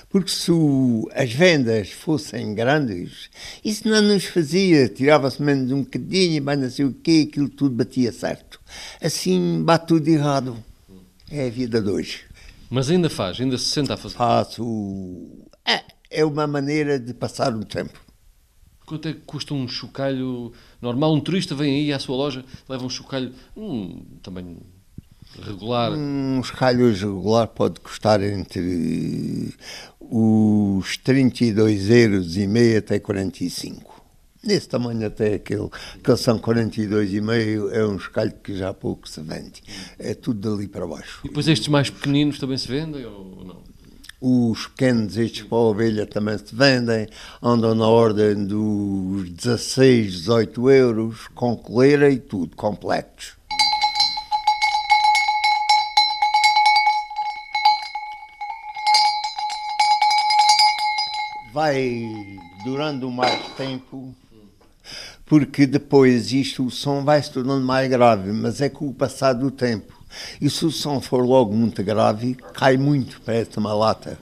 Porque 0.09 0.31
se 0.31 0.51
o- 0.51 1.07
as 1.13 1.31
vendas 1.31 1.91
fossem 1.91 2.55
grandes, 2.55 3.29
isso 3.63 3.87
não 3.87 4.01
nos 4.01 4.25
fazia, 4.25 4.89
tirava-se 4.89 5.41
menos 5.41 5.71
um 5.71 5.83
bocadinho, 5.83 6.43
mas 6.43 6.59
não 6.59 6.69
sei 6.69 6.85
o 6.85 6.93
quê, 6.93 7.27
aquilo 7.29 7.47
tudo 7.47 7.75
batia 7.75 8.11
certo. 8.11 8.59
Assim 8.99 9.61
bate 9.63 9.85
tudo 9.87 10.07
errado. 10.07 10.57
É 11.29 11.45
a 11.45 11.49
vida 11.51 11.79
de 11.79 11.89
hoje. 11.91 12.21
Mas 12.71 12.89
ainda 12.89 13.09
faz, 13.09 13.39
ainda 13.39 13.57
se 13.57 13.65
senta 13.65 13.93
a 13.93 13.97
fazer. 13.97 14.15
Faço. 14.15 14.63
É, 15.63 15.83
é 16.09 16.25
uma 16.25 16.47
maneira 16.47 16.99
de 16.99 17.13
passar 17.13 17.55
o 17.55 17.63
tempo. 17.63 17.99
Quanto 18.87 19.07
é 19.07 19.13
que 19.13 19.19
custa 19.19 19.53
um 19.53 19.67
chocalho 19.67 20.51
normal? 20.81 21.13
Um 21.13 21.19
turista 21.19 21.53
vem 21.53 21.75
aí 21.75 21.93
à 21.93 21.99
sua 21.99 22.15
loja, 22.15 22.43
leva 22.67 22.83
um 22.83 22.89
chocalho 22.89 23.31
hum, 23.55 24.03
também 24.23 24.57
regular. 25.43 25.91
Um 25.91 26.39
escalho 26.41 26.91
regular 26.91 27.47
pode 27.47 27.79
custar 27.79 28.21
entre 28.23 29.53
os 30.09 30.97
32 30.97 31.89
euros 31.89 32.35
e 32.35 32.47
meio 32.47 32.79
até 32.79 32.99
45. 32.99 33.89
Nesse 34.41 34.69
tamanho 34.69 35.05
até 35.05 35.35
aquele, 35.35 35.69
que 36.03 36.15
são 36.15 36.39
42,5 36.39 37.71
é 37.71 37.85
um 37.85 37.97
escalho 37.97 38.33
que 38.41 38.57
já 38.57 38.73
pouco 38.73 39.07
se 39.07 39.21
vende. 39.21 39.61
É 39.99 40.13
tudo 40.13 40.49
dali 40.49 40.67
para 40.67 40.87
baixo. 40.87 41.21
E 41.25 41.27
depois 41.27 41.47
estes 41.47 41.67
mais 41.67 41.89
pequeninos 41.89 42.39
também 42.39 42.57
se 42.57 42.67
vendem 42.67 43.05
ou 43.05 43.43
não? 43.45 43.69
Os 44.21 44.67
pequenos, 44.67 45.15
estes 45.17 45.43
para 45.43 45.57
a 45.57 45.61
ovelha, 45.61 46.05
também 46.05 46.37
se 46.37 46.53
vendem, 46.53 47.07
andam 47.41 47.73
na 47.73 47.87
ordem 47.87 48.45
dos 48.45 49.29
16, 49.29 50.13
18 50.13 50.69
euros, 50.69 51.27
com 51.35 51.55
coleira 51.55 52.09
e 52.09 52.19
tudo, 52.19 52.55
completos. 52.55 53.38
Vai 61.53 62.01
durando 62.63 63.09
mais 63.09 63.47
tempo, 63.55 64.13
porque 65.25 65.65
depois 65.65 66.31
isto, 66.31 66.65
o 66.65 66.71
som 66.71 67.03
vai 67.03 67.21
se 67.21 67.31
tornando 67.31 67.65
mais 67.65 67.89
grave, 67.89 68.31
mas 68.31 68.61
é 68.61 68.69
com 68.69 68.87
o 68.87 68.93
passar 68.93 69.33
do 69.33 69.51
tempo. 69.51 69.93
E 70.41 70.49
se 70.49 70.65
o 70.65 70.71
som 70.71 70.99
for 70.99 71.23
logo 71.25 71.53
muito 71.55 71.83
grave, 71.83 72.35
cai 72.53 72.77
muito, 72.77 73.21
parece 73.21 73.57
uma 73.57 73.73
lata. 73.73 74.17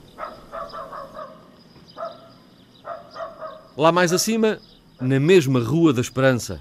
Lá 3.76 3.92
mais 3.92 4.12
acima, 4.12 4.58
na 5.00 5.20
mesma 5.20 5.60
Rua 5.60 5.92
da 5.92 6.00
Esperança, 6.00 6.60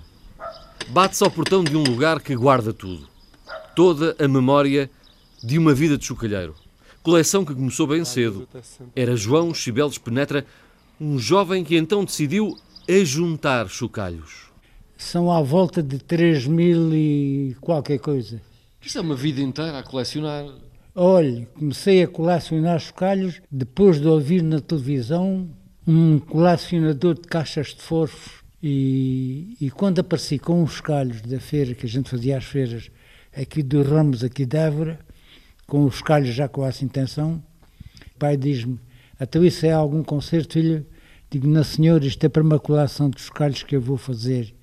bate-se 0.90 1.24
ao 1.24 1.32
portão 1.32 1.64
de 1.64 1.76
um 1.76 1.84
lugar 1.84 2.22
que 2.22 2.36
guarda 2.36 2.72
tudo. 2.72 3.08
Toda 3.76 4.16
a 4.24 4.28
memória 4.28 4.90
de 5.44 5.58
uma 5.58 5.74
vida 5.74 5.98
de 5.98 6.06
chocalheiro. 6.06 6.56
Coleção 7.04 7.46
que 7.46 7.54
começou 7.54 7.88
bem 7.88 8.04
cedo. 8.04 8.48
Era 8.96 9.16
João 9.16 9.54
Chibeles 9.54 9.98
Penetra, 9.98 10.46
um 11.00 11.18
jovem 11.18 11.64
que 11.64 11.78
então 11.78 12.04
decidiu 12.04 12.58
ajuntar 12.90 13.70
chocalhos. 13.70 14.48
São 14.98 15.32
à 15.32 15.42
volta 15.42 15.82
de 15.82 16.00
3 16.00 16.48
mil 16.48 16.94
e 16.94 17.56
qualquer 17.62 18.00
coisa. 18.00 18.42
Isto 18.82 18.98
é 18.98 19.02
uma 19.02 19.16
vida 19.16 19.42
inteira 19.42 19.80
a 19.80 19.84
colecionar. 19.84 20.46
Olhe, 20.96 21.48
comecei 21.54 22.04
a 22.04 22.08
colecionar 22.08 22.80
chocalhos 22.80 23.42
depois 23.52 24.02
de 24.02 24.08
ouvir 24.08 24.42
na 24.42 24.60
televisão 24.60 25.50
um 25.86 26.20
colecionador 26.20 27.14
de 27.16 27.28
caixas 27.28 27.68
de 27.68 27.82
forfos 27.82 28.44
e, 28.62 29.56
e 29.62 29.70
quando 29.70 30.00
apareci 30.00 30.40
com 30.40 30.64
os 30.64 30.74
chocalhos 30.74 31.22
da 31.22 31.40
feira, 31.40 31.76
que 31.76 31.86
a 31.86 31.90
gente 31.90 32.10
fazia 32.10 32.38
às 32.38 32.44
feiras 32.44 32.90
aqui 33.36 33.62
do 33.62 33.84
Ramos, 33.84 34.24
aqui 34.24 34.46
de 34.46 34.58
Évora, 34.58 35.00
com 35.68 35.84
os 35.84 35.96
chocalhos 35.96 36.34
já 36.34 36.48
com 36.48 36.66
essa 36.66 36.84
intenção, 36.84 37.44
o 38.16 38.18
pai 38.18 38.38
diz-me, 38.38 38.80
então 39.20 39.44
isso 39.44 39.66
é 39.66 39.72
algum 39.72 40.02
concerto, 40.02 40.54
filho? 40.54 40.86
Digo, 41.30 41.48
na 41.48 41.64
senhora, 41.64 42.06
isto 42.06 42.24
é 42.24 42.30
para 42.30 42.42
uma 42.42 42.58
colação 42.58 43.10
dos 43.10 43.24
chocalhos 43.24 43.62
que 43.62 43.76
eu 43.76 43.82
vou 43.82 43.98
fazer. 43.98 44.56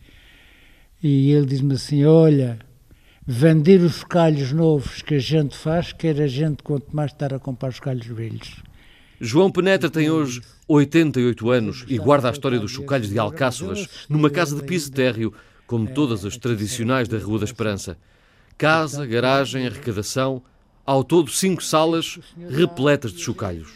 E 1.03 1.31
ele 1.31 1.45
diz-me 1.45 1.75
assim, 1.75 2.07
olha, 2.07 2.59
vender 3.27 3.83
os 3.83 3.97
chocalhos 3.97 4.51
novos 4.51 5.03
que 5.03 5.17
a 5.17 5.19
gente 5.19 5.55
faz, 5.55 5.93
quer 5.93 6.19
a 6.23 6.27
gente 6.27 6.63
quanto 6.63 6.97
mais 6.97 7.13
estar 7.13 7.35
a 7.35 7.39
comprar 7.39 7.69
os 7.69 7.77
chocalhos 7.77 8.07
velhos. 8.07 8.63
João 9.21 9.51
Penetra 9.51 9.91
tem 9.91 10.11
hoje 10.11 10.41
88 10.67 11.51
anos 11.51 11.85
e 11.87 11.99
guarda 11.99 12.29
a 12.29 12.33
história 12.33 12.59
dos 12.59 12.71
chocalhos 12.71 13.11
de 13.11 13.19
Alcáçovas 13.19 14.07
numa 14.09 14.31
casa 14.31 14.57
de 14.57 14.63
piso 14.63 14.91
térreo, 14.91 15.35
como 15.67 15.93
todas 15.93 16.25
as 16.25 16.39
tradicionais 16.39 17.09
da 17.09 17.19
Rua 17.19 17.41
da 17.41 17.45
Esperança. 17.45 17.99
Casa, 18.57 19.05
garagem, 19.05 19.67
arrecadação, 19.67 20.43
ao 20.87 21.03
todo 21.03 21.31
cinco 21.31 21.63
salas 21.63 22.19
repletas 22.51 23.13
de 23.13 23.21
chocalhos. 23.21 23.69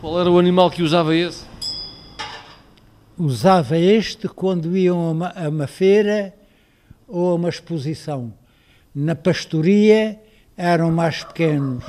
Qual 0.00 0.20
era 0.20 0.30
o 0.30 0.38
animal 0.38 0.70
que 0.70 0.82
usava 0.82 1.14
esse? 1.14 1.44
Usava 3.18 3.76
este 3.76 4.28
quando 4.28 4.74
iam 4.76 4.98
a 4.98 5.10
uma, 5.10 5.32
a 5.36 5.48
uma 5.48 5.66
feira 5.66 6.34
ou 7.06 7.32
a 7.32 7.34
uma 7.34 7.50
exposição. 7.50 8.32
Na 8.94 9.14
pastoria 9.14 10.18
eram 10.56 10.90
mais 10.90 11.22
pequenos, 11.22 11.84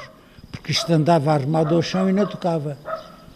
porque 0.52 0.72
isto 0.72 0.92
andava 0.92 1.32
armado 1.32 1.74
ao 1.74 1.82
chão 1.82 2.10
e 2.10 2.14
não 2.14 2.28
tocava. 2.28 2.78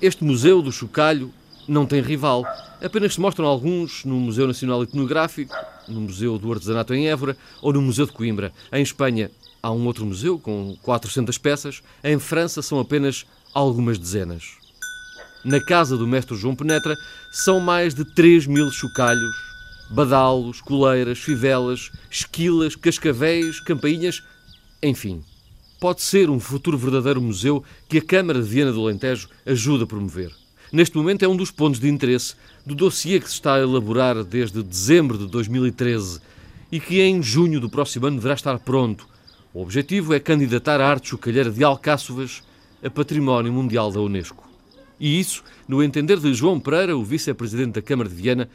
Este 0.01 0.23
Museu 0.25 0.61
do 0.61 0.71
Chocalho 0.71 1.31
não 1.67 1.85
tem 1.85 2.01
rival. 2.01 2.43
Apenas 2.81 3.13
se 3.13 3.21
mostram 3.21 3.45
alguns 3.45 4.03
no 4.05 4.15
Museu 4.15 4.47
Nacional 4.47 4.83
Etnográfico, 4.83 5.55
no 5.87 6.01
Museu 6.01 6.37
do 6.37 6.51
Artesanato 6.51 6.93
em 6.93 7.07
Évora 7.07 7.37
ou 7.61 7.73
no 7.73 7.81
Museu 7.81 8.05
de 8.05 8.11
Coimbra. 8.11 8.53
Em 8.71 8.81
Espanha 8.81 9.31
há 9.61 9.71
um 9.71 9.85
outro 9.87 10.05
museu 10.05 10.37
com 10.37 10.77
400 10.83 11.37
peças. 11.37 11.81
Em 12.03 12.19
França 12.19 12.61
são 12.61 12.79
apenas 12.79 13.25
algumas 13.53 13.97
dezenas. 13.97 14.43
Na 15.43 15.63
casa 15.63 15.97
do 15.97 16.07
mestre 16.07 16.35
João 16.35 16.55
Penetra 16.55 16.95
são 17.31 17.59
mais 17.59 17.93
de 17.93 18.03
3 18.15 18.47
mil 18.47 18.69
chocalhos, 18.71 19.35
badalos, 19.89 20.61
coleiras, 20.61 21.19
fivelas, 21.19 21.91
esquilas, 22.09 22.75
cascavéis, 22.75 23.59
campainhas, 23.59 24.23
enfim. 24.81 25.23
Pode 25.79 26.01
ser 26.01 26.29
um 26.29 26.39
futuro 26.39 26.77
verdadeiro 26.77 27.21
museu 27.21 27.63
que 27.87 27.99
a 27.99 28.01
Câmara 28.01 28.41
de 28.41 28.47
Viana 28.47 28.71
do 28.71 28.81
Alentejo 28.81 29.29
ajuda 29.45 29.83
a 29.83 29.87
promover. 29.87 30.31
Neste 30.75 30.97
momento 30.97 31.23
é 31.23 31.27
um 31.27 31.37
dos 31.37 31.51
pontos 31.51 31.79
de 31.79 31.87
interesse 31.87 32.35
do 32.65 32.75
dossiê 32.75 33.17
que 33.21 33.29
se 33.29 33.35
está 33.35 33.55
a 33.55 33.61
elaborar 33.61 34.25
desde 34.25 34.61
dezembro 34.61 35.17
de 35.17 35.25
2013 35.25 36.19
e 36.69 36.81
que 36.81 36.99
em 36.99 37.23
junho 37.23 37.61
do 37.61 37.69
próximo 37.69 38.07
ano 38.07 38.17
deverá 38.17 38.33
estar 38.33 38.59
pronto. 38.59 39.07
O 39.53 39.61
objetivo 39.61 40.13
é 40.13 40.19
candidatar 40.19 40.81
a 40.81 40.89
arte 40.89 41.11
chocalheira 41.11 41.49
de 41.49 41.63
Alcáçovas 41.63 42.43
a 42.83 42.89
Património 42.89 43.53
Mundial 43.53 43.89
da 43.89 44.01
Unesco. 44.01 44.51
E 44.99 45.17
isso, 45.17 45.45
no 45.65 45.81
entender 45.81 46.19
de 46.19 46.33
João 46.33 46.59
Pereira, 46.59 46.97
o 46.97 47.05
vice-presidente 47.05 47.75
da 47.75 47.81
Câmara 47.81 48.09
de 48.09 48.15
Viena, 48.15 48.49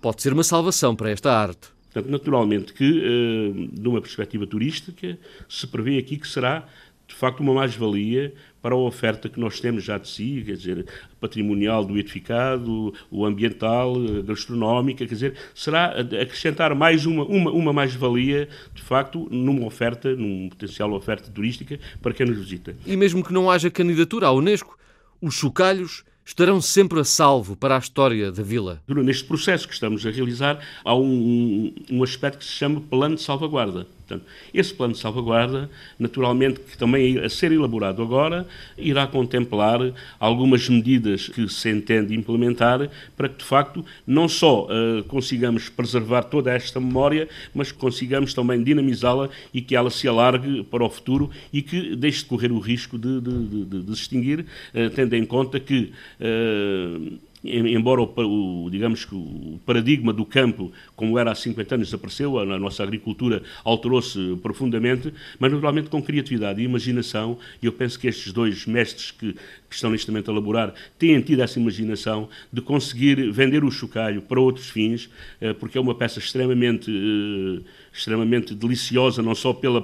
pode 0.00 0.20
ser 0.20 0.32
uma 0.32 0.42
salvação 0.42 0.96
para 0.96 1.12
esta 1.12 1.32
arte. 1.32 1.68
Naturalmente 1.94 2.72
que, 2.72 2.84
eh, 2.84 3.68
de 3.72 3.88
uma 3.88 4.00
perspectiva 4.00 4.48
turística, 4.48 5.16
se 5.48 5.66
prevê 5.68 5.96
aqui 5.98 6.16
que 6.16 6.26
será, 6.26 6.66
de 7.12 7.18
facto, 7.18 7.40
uma 7.40 7.52
mais-valia 7.52 8.32
para 8.62 8.74
a 8.74 8.78
oferta 8.78 9.28
que 9.28 9.38
nós 9.38 9.60
temos 9.60 9.84
já 9.84 9.98
de 9.98 10.08
si, 10.08 10.42
quer 10.46 10.56
dizer, 10.56 10.86
patrimonial 11.20 11.84
do 11.84 11.98
edificado, 11.98 12.94
o 13.10 13.26
ambiental, 13.26 13.94
a 13.96 14.22
gastronómica, 14.22 15.06
quer 15.06 15.12
dizer, 15.12 15.34
será 15.54 16.00
acrescentar 16.00 16.74
mais 16.74 17.04
uma, 17.04 17.24
uma, 17.24 17.50
uma 17.50 17.72
mais-valia, 17.72 18.48
de 18.74 18.82
facto, 18.82 19.28
numa 19.30 19.66
oferta, 19.66 20.14
numa 20.16 20.48
potencial 20.48 20.92
oferta 20.92 21.30
turística 21.30 21.78
para 22.00 22.14
quem 22.14 22.26
nos 22.26 22.38
visita. 22.38 22.74
E 22.86 22.96
mesmo 22.96 23.22
que 23.22 23.32
não 23.32 23.50
haja 23.50 23.70
candidatura 23.70 24.28
à 24.28 24.32
Unesco, 24.32 24.78
os 25.20 25.34
chocalhos 25.34 26.04
estarão 26.24 26.60
sempre 26.60 27.00
a 27.00 27.04
salvo 27.04 27.56
para 27.56 27.76
a 27.76 27.78
história 27.78 28.30
da 28.32 28.42
vila. 28.42 28.80
Neste 28.88 29.24
processo 29.24 29.66
que 29.66 29.74
estamos 29.74 30.06
a 30.06 30.10
realizar, 30.10 30.60
há 30.84 30.94
um, 30.94 31.74
um 31.90 32.02
aspecto 32.02 32.38
que 32.38 32.44
se 32.44 32.52
chama 32.52 32.80
plano 32.80 33.16
de 33.16 33.22
salvaguarda. 33.22 33.86
Portanto, 34.12 34.26
esse 34.52 34.74
plano 34.74 34.92
de 34.92 34.98
salvaguarda, 34.98 35.70
naturalmente, 35.98 36.60
que 36.60 36.76
também 36.76 37.18
a 37.18 37.28
ser 37.28 37.52
elaborado 37.52 38.02
agora, 38.02 38.46
irá 38.76 39.06
contemplar 39.06 39.80
algumas 40.18 40.68
medidas 40.68 41.28
que 41.28 41.48
se 41.48 41.70
entende 41.70 42.14
implementar 42.14 42.90
para 43.16 43.28
que, 43.28 43.38
de 43.38 43.44
facto, 43.44 43.84
não 44.06 44.28
só 44.28 44.66
uh, 44.66 45.04
consigamos 45.04 45.68
preservar 45.68 46.24
toda 46.24 46.52
esta 46.52 46.78
memória, 46.78 47.28
mas 47.54 47.72
que 47.72 47.78
consigamos 47.78 48.34
também 48.34 48.62
dinamizá-la 48.62 49.30
e 49.52 49.62
que 49.62 49.74
ela 49.74 49.90
se 49.90 50.06
alargue 50.06 50.62
para 50.64 50.84
o 50.84 50.90
futuro 50.90 51.30
e 51.52 51.62
que 51.62 51.96
deixe 51.96 52.20
de 52.20 52.26
correr 52.26 52.52
o 52.52 52.58
risco 52.58 52.98
de, 52.98 53.20
de, 53.20 53.64
de, 53.64 53.82
de 53.82 53.96
se 53.96 54.02
extinguir, 54.02 54.40
uh, 54.40 54.90
tendo 54.90 55.14
em 55.14 55.24
conta 55.24 55.58
que. 55.58 55.92
Uh, 56.20 57.31
embora 57.44 58.00
o, 58.00 58.64
o, 58.64 58.70
digamos 58.70 59.04
que 59.04 59.14
o 59.14 59.58
paradigma 59.66 60.12
do 60.12 60.24
campo, 60.24 60.72
como 60.94 61.18
era 61.18 61.32
há 61.32 61.34
50 61.34 61.74
anos, 61.74 61.88
desapareceu, 61.88 62.38
a, 62.38 62.58
nossa 62.58 62.82
agricultura 62.82 63.42
alterou-se 63.64 64.36
profundamente, 64.42 65.12
mas 65.38 65.52
naturalmente 65.52 65.90
com 65.90 66.02
criatividade 66.02 66.60
e 66.60 66.64
imaginação, 66.64 67.38
e 67.62 67.66
eu 67.66 67.72
penso 67.72 67.98
que 67.98 68.06
estes 68.06 68.32
dois 68.32 68.66
mestres 68.66 69.10
que, 69.10 69.32
que 69.32 69.74
estão 69.74 69.90
neste 69.90 70.10
momento 70.10 70.30
a 70.30 70.34
elaborar 70.34 70.74
têm 70.98 71.20
tido 71.20 71.42
essa 71.42 71.58
imaginação 71.58 72.28
de 72.52 72.60
conseguir 72.60 73.30
vender 73.32 73.64
o 73.64 73.70
chocalho 73.70 74.22
para 74.22 74.40
outros 74.40 74.70
fins, 74.70 75.10
eh, 75.40 75.52
porque 75.52 75.76
é 75.76 75.80
uma 75.80 75.94
peça 75.94 76.18
extremamente, 76.18 76.90
eh, 76.90 77.62
extremamente 77.92 78.54
deliciosa, 78.54 79.22
não 79.22 79.34
só 79.34 79.52
pela 79.52 79.82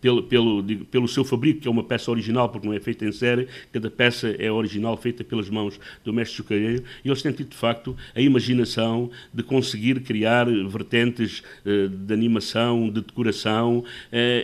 pelo, 0.00 0.22
pelo, 0.22 0.64
pelo 0.86 1.08
seu 1.08 1.24
fabrico, 1.24 1.60
que 1.60 1.68
é 1.68 1.70
uma 1.70 1.84
peça 1.84 2.10
original, 2.10 2.48
porque 2.48 2.66
não 2.66 2.74
é 2.74 2.80
feita 2.80 3.04
em 3.04 3.12
série, 3.12 3.48
cada 3.72 3.90
peça 3.90 4.28
é 4.38 4.50
original, 4.50 4.96
feita 4.96 5.24
pelas 5.24 5.48
mãos 5.48 5.78
do 6.04 6.12
mestre 6.12 6.36
chocalheiro, 6.36 6.84
e 7.04 7.08
eles 7.08 7.22
têm 7.22 7.32
tido, 7.32 7.50
de 7.50 7.56
facto, 7.56 7.96
a 8.14 8.20
imaginação 8.20 9.10
de 9.32 9.42
conseguir 9.42 10.00
criar 10.00 10.46
vertentes 10.68 11.42
uh, 11.64 11.88
de 11.88 12.12
animação, 12.12 12.88
de 12.88 13.00
decoração, 13.00 13.78
uh, 13.78 13.84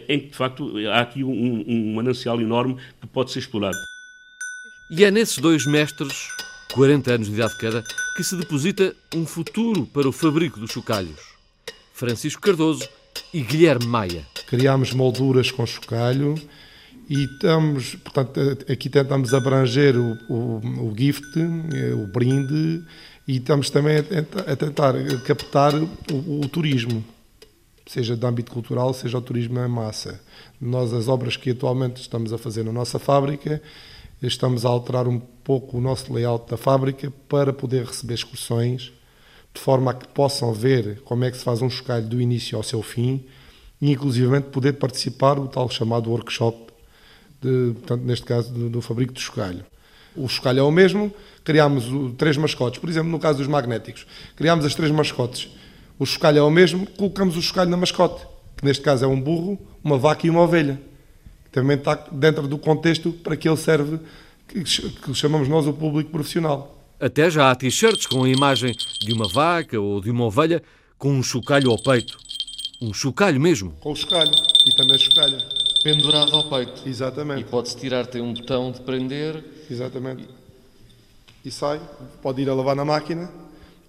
em 0.08 0.20
que, 0.20 0.28
de 0.28 0.36
facto, 0.36 0.72
há 0.92 1.00
aqui 1.00 1.22
um, 1.24 1.64
um 1.66 1.94
manancial 1.94 2.40
enorme 2.40 2.76
que 3.00 3.06
pode 3.06 3.30
ser 3.32 3.40
explorado. 3.40 3.76
E 4.90 5.04
é 5.04 5.10
nesses 5.10 5.38
dois 5.38 5.66
mestres, 5.66 6.28
40 6.72 7.12
anos 7.12 7.26
de 7.28 7.34
idade 7.34 7.58
cada, 7.58 7.82
que 8.16 8.22
se 8.22 8.36
deposita 8.36 8.94
um 9.14 9.26
futuro 9.26 9.86
para 9.86 10.08
o 10.08 10.12
fabrico 10.12 10.60
dos 10.60 10.70
chocalhos. 10.70 11.18
Francisco 11.92 12.40
Cardoso 12.40 12.86
e 13.32 13.40
Guilherme 13.40 13.86
Maia. 13.86 14.35
Criámos 14.46 14.92
molduras 14.92 15.50
com 15.50 15.66
chocalho 15.66 16.34
e 17.08 17.24
estamos, 17.24 17.94
portanto, 17.96 18.40
aqui 18.70 18.88
tentamos 18.88 19.32
abranger 19.32 19.96
o, 19.96 20.18
o, 20.28 20.88
o 20.88 20.94
gift, 20.96 21.38
eh, 21.38 21.94
o 21.94 22.06
brinde, 22.08 22.82
e 23.28 23.36
estamos 23.36 23.70
também 23.70 23.98
a, 23.98 24.52
a 24.52 24.56
tentar 24.56 24.94
captar 25.24 25.72
o, 25.74 26.40
o, 26.40 26.48
turismo, 26.48 27.04
seja 27.86 28.16
de 28.16 28.26
âmbito 28.26 28.50
cultural, 28.50 28.92
seja 28.92 29.18
o 29.18 29.22
turismo 29.22 29.58
em 29.60 29.68
massa. 29.68 30.20
Nós, 30.60 30.92
as 30.92 31.06
obras 31.06 31.36
que 31.36 31.50
atualmente 31.50 32.00
estamos 32.00 32.32
a 32.32 32.38
fazer 32.38 32.64
na 32.64 32.72
nossa 32.72 32.98
fábrica, 32.98 33.62
estamos 34.20 34.64
a 34.64 34.68
alterar 34.68 35.06
um 35.06 35.20
pouco 35.20 35.78
o 35.78 35.80
nosso 35.80 36.12
layout 36.12 36.50
da 36.50 36.56
fábrica 36.56 37.12
para 37.28 37.52
poder 37.52 37.84
receber 37.84 38.14
excursões, 38.14 38.92
de 39.54 39.60
forma 39.60 39.92
a 39.92 39.94
que 39.94 40.08
possam 40.08 40.52
ver 40.52 41.00
como 41.04 41.24
é 41.24 41.30
que 41.30 41.36
se 41.36 41.44
faz 41.44 41.62
um 41.62 41.70
chocalho 41.70 42.06
do 42.06 42.20
início 42.20 42.56
ao 42.56 42.64
seu 42.64 42.82
fim, 42.82 43.24
e 43.80 43.92
inclusivamente 43.92 44.48
poder 44.48 44.74
participar 44.74 45.34
do 45.34 45.48
tal 45.48 45.68
chamado 45.68 46.10
workshop 46.10 46.72
de, 47.40 47.72
portanto, 47.74 48.02
neste 48.02 48.24
caso, 48.24 48.52
do, 48.52 48.68
do 48.68 48.80
fabrico 48.80 49.12
do 49.12 49.20
chocalho. 49.20 49.64
O 50.16 50.28
chocalho 50.28 50.60
é 50.60 50.62
o 50.62 50.70
mesmo, 50.70 51.12
criámos 51.44 51.92
o, 51.92 52.10
três 52.10 52.36
mascotes, 52.36 52.80
por 52.80 52.88
exemplo, 52.88 53.10
no 53.10 53.18
caso 53.18 53.38
dos 53.38 53.46
magnéticos, 53.46 54.06
criámos 54.34 54.64
as 54.64 54.74
três 54.74 54.90
mascotes. 54.90 55.48
O 55.98 56.06
chocalho 56.06 56.38
é 56.38 56.42
o 56.42 56.50
mesmo, 56.50 56.86
colocamos 56.86 57.36
o 57.36 57.42
chocalho 57.42 57.70
na 57.70 57.76
mascote, 57.76 58.26
que 58.56 58.64
neste 58.64 58.82
caso 58.82 59.04
é 59.04 59.08
um 59.08 59.20
burro, 59.20 59.58
uma 59.84 59.98
vaca 59.98 60.26
e 60.26 60.30
uma 60.30 60.40
ovelha. 60.40 60.80
Também 61.52 61.76
está 61.76 61.94
dentro 62.10 62.48
do 62.48 62.58
contexto 62.58 63.12
para 63.12 63.36
que 63.36 63.48
ele 63.48 63.56
serve, 63.56 63.98
que, 64.48 64.62
que 64.62 65.14
chamamos 65.14 65.48
nós 65.48 65.66
o 65.66 65.72
público 65.72 66.10
profissional. 66.10 66.76
Até 66.98 67.30
já 67.30 67.50
há 67.50 67.54
t-shirts 67.54 68.06
com 68.06 68.24
a 68.24 68.28
imagem 68.28 68.74
de 69.00 69.12
uma 69.12 69.28
vaca 69.28 69.78
ou 69.78 70.00
de 70.00 70.10
uma 70.10 70.24
ovelha 70.24 70.62
com 70.98 71.10
um 71.10 71.22
chocalho 71.22 71.70
ao 71.70 71.78
peito. 71.78 72.18
Um 72.80 72.92
chocalho 72.92 73.40
mesmo. 73.40 73.72
Com 73.80 73.92
o 73.92 73.96
chocalho. 73.96 74.32
E 74.66 74.74
também 74.76 74.98
chocalho 74.98 75.38
pendurado 75.82 76.34
ao 76.34 76.48
peito. 76.48 76.82
Exatamente. 76.86 77.42
E 77.42 77.44
pode-se 77.44 77.76
tirar, 77.76 78.06
tem 78.06 78.20
um 78.20 78.34
botão 78.34 78.72
de 78.72 78.80
prender. 78.80 79.44
Exatamente. 79.70 80.28
E 81.44 81.50
sai, 81.50 81.80
pode 82.22 82.42
ir 82.42 82.50
a 82.50 82.54
lavar 82.54 82.74
na 82.74 82.84
máquina 82.84 83.30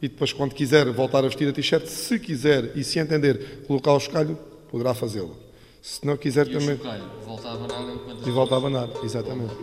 e 0.01 0.07
depois, 0.07 0.31
quando 0.31 0.53
quiser 0.53 0.85
voltar 0.91 1.19
a 1.19 1.27
vestir 1.27 1.49
a 1.49 1.51
t-shirt, 1.51 1.87
se 1.87 2.19
quiser 2.19 2.77
e 2.77 2.83
se 2.83 2.99
entender 2.99 3.63
colocar 3.65 3.93
o 3.93 3.99
chocalho, 3.99 4.37
poderá 4.69 4.93
fazê-lo. 4.93 5.35
Se 5.81 6.05
não 6.05 6.15
quiser 6.15 6.47
e 6.47 6.51
também. 6.51 6.75
O 6.75 6.77
chocalho, 6.77 7.03
volta 7.25 7.47
a 7.47 7.53
abanar 7.53 7.95
enquanto. 7.95 8.27
E 8.27 8.31
volta 8.31 8.53
a 8.53 8.57
abanar, 8.57 8.89
exatamente. 9.03 9.55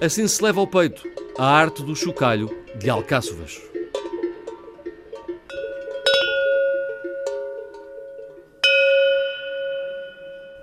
Assim 0.00 0.26
se 0.26 0.42
leva 0.42 0.60
ao 0.60 0.66
peito 0.66 1.02
a 1.38 1.46
arte 1.46 1.84
do 1.84 1.94
chocalho 1.94 2.50
de 2.78 2.90
Alcáçovas. 2.90 3.60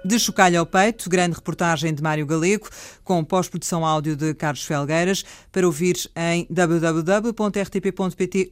De 0.05 0.19
Chocalho 0.19 0.59
ao 0.59 0.65
Peito, 0.65 1.09
grande 1.09 1.35
reportagem 1.35 1.93
de 1.93 2.03
Mário 2.03 2.25
Galego, 2.25 2.67
com 3.05 3.23
pós-produção 3.23 3.85
áudio 3.85 4.17
de 4.17 4.33
Carlos 4.33 4.63
Felgueiras, 4.63 5.23
para 5.49 5.65
ouvir 5.65 5.95
em 6.13 6.45
www.rtp.pt 6.49 7.33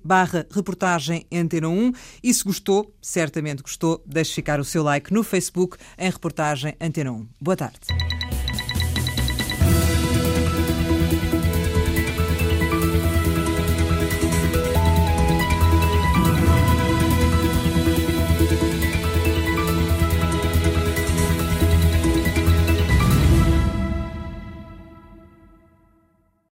barra 0.02 0.48
reportagem 0.50 1.26
Antena 1.32 1.68
1. 1.68 1.92
E 2.24 2.34
se 2.34 2.44
gostou, 2.46 2.96
certamente 3.02 3.62
gostou, 3.62 4.02
deixe 4.06 4.34
ficar 4.34 4.62
o 4.62 4.66
seu 4.66 4.82
like 4.82 5.14
no 5.14 5.24
Facebook 5.24 5.76
em 5.98 6.10
reportagem 6.10 6.74
Antena 6.80 7.12
1. 7.12 7.28
Boa 7.42 7.58
tarde. 7.58 7.80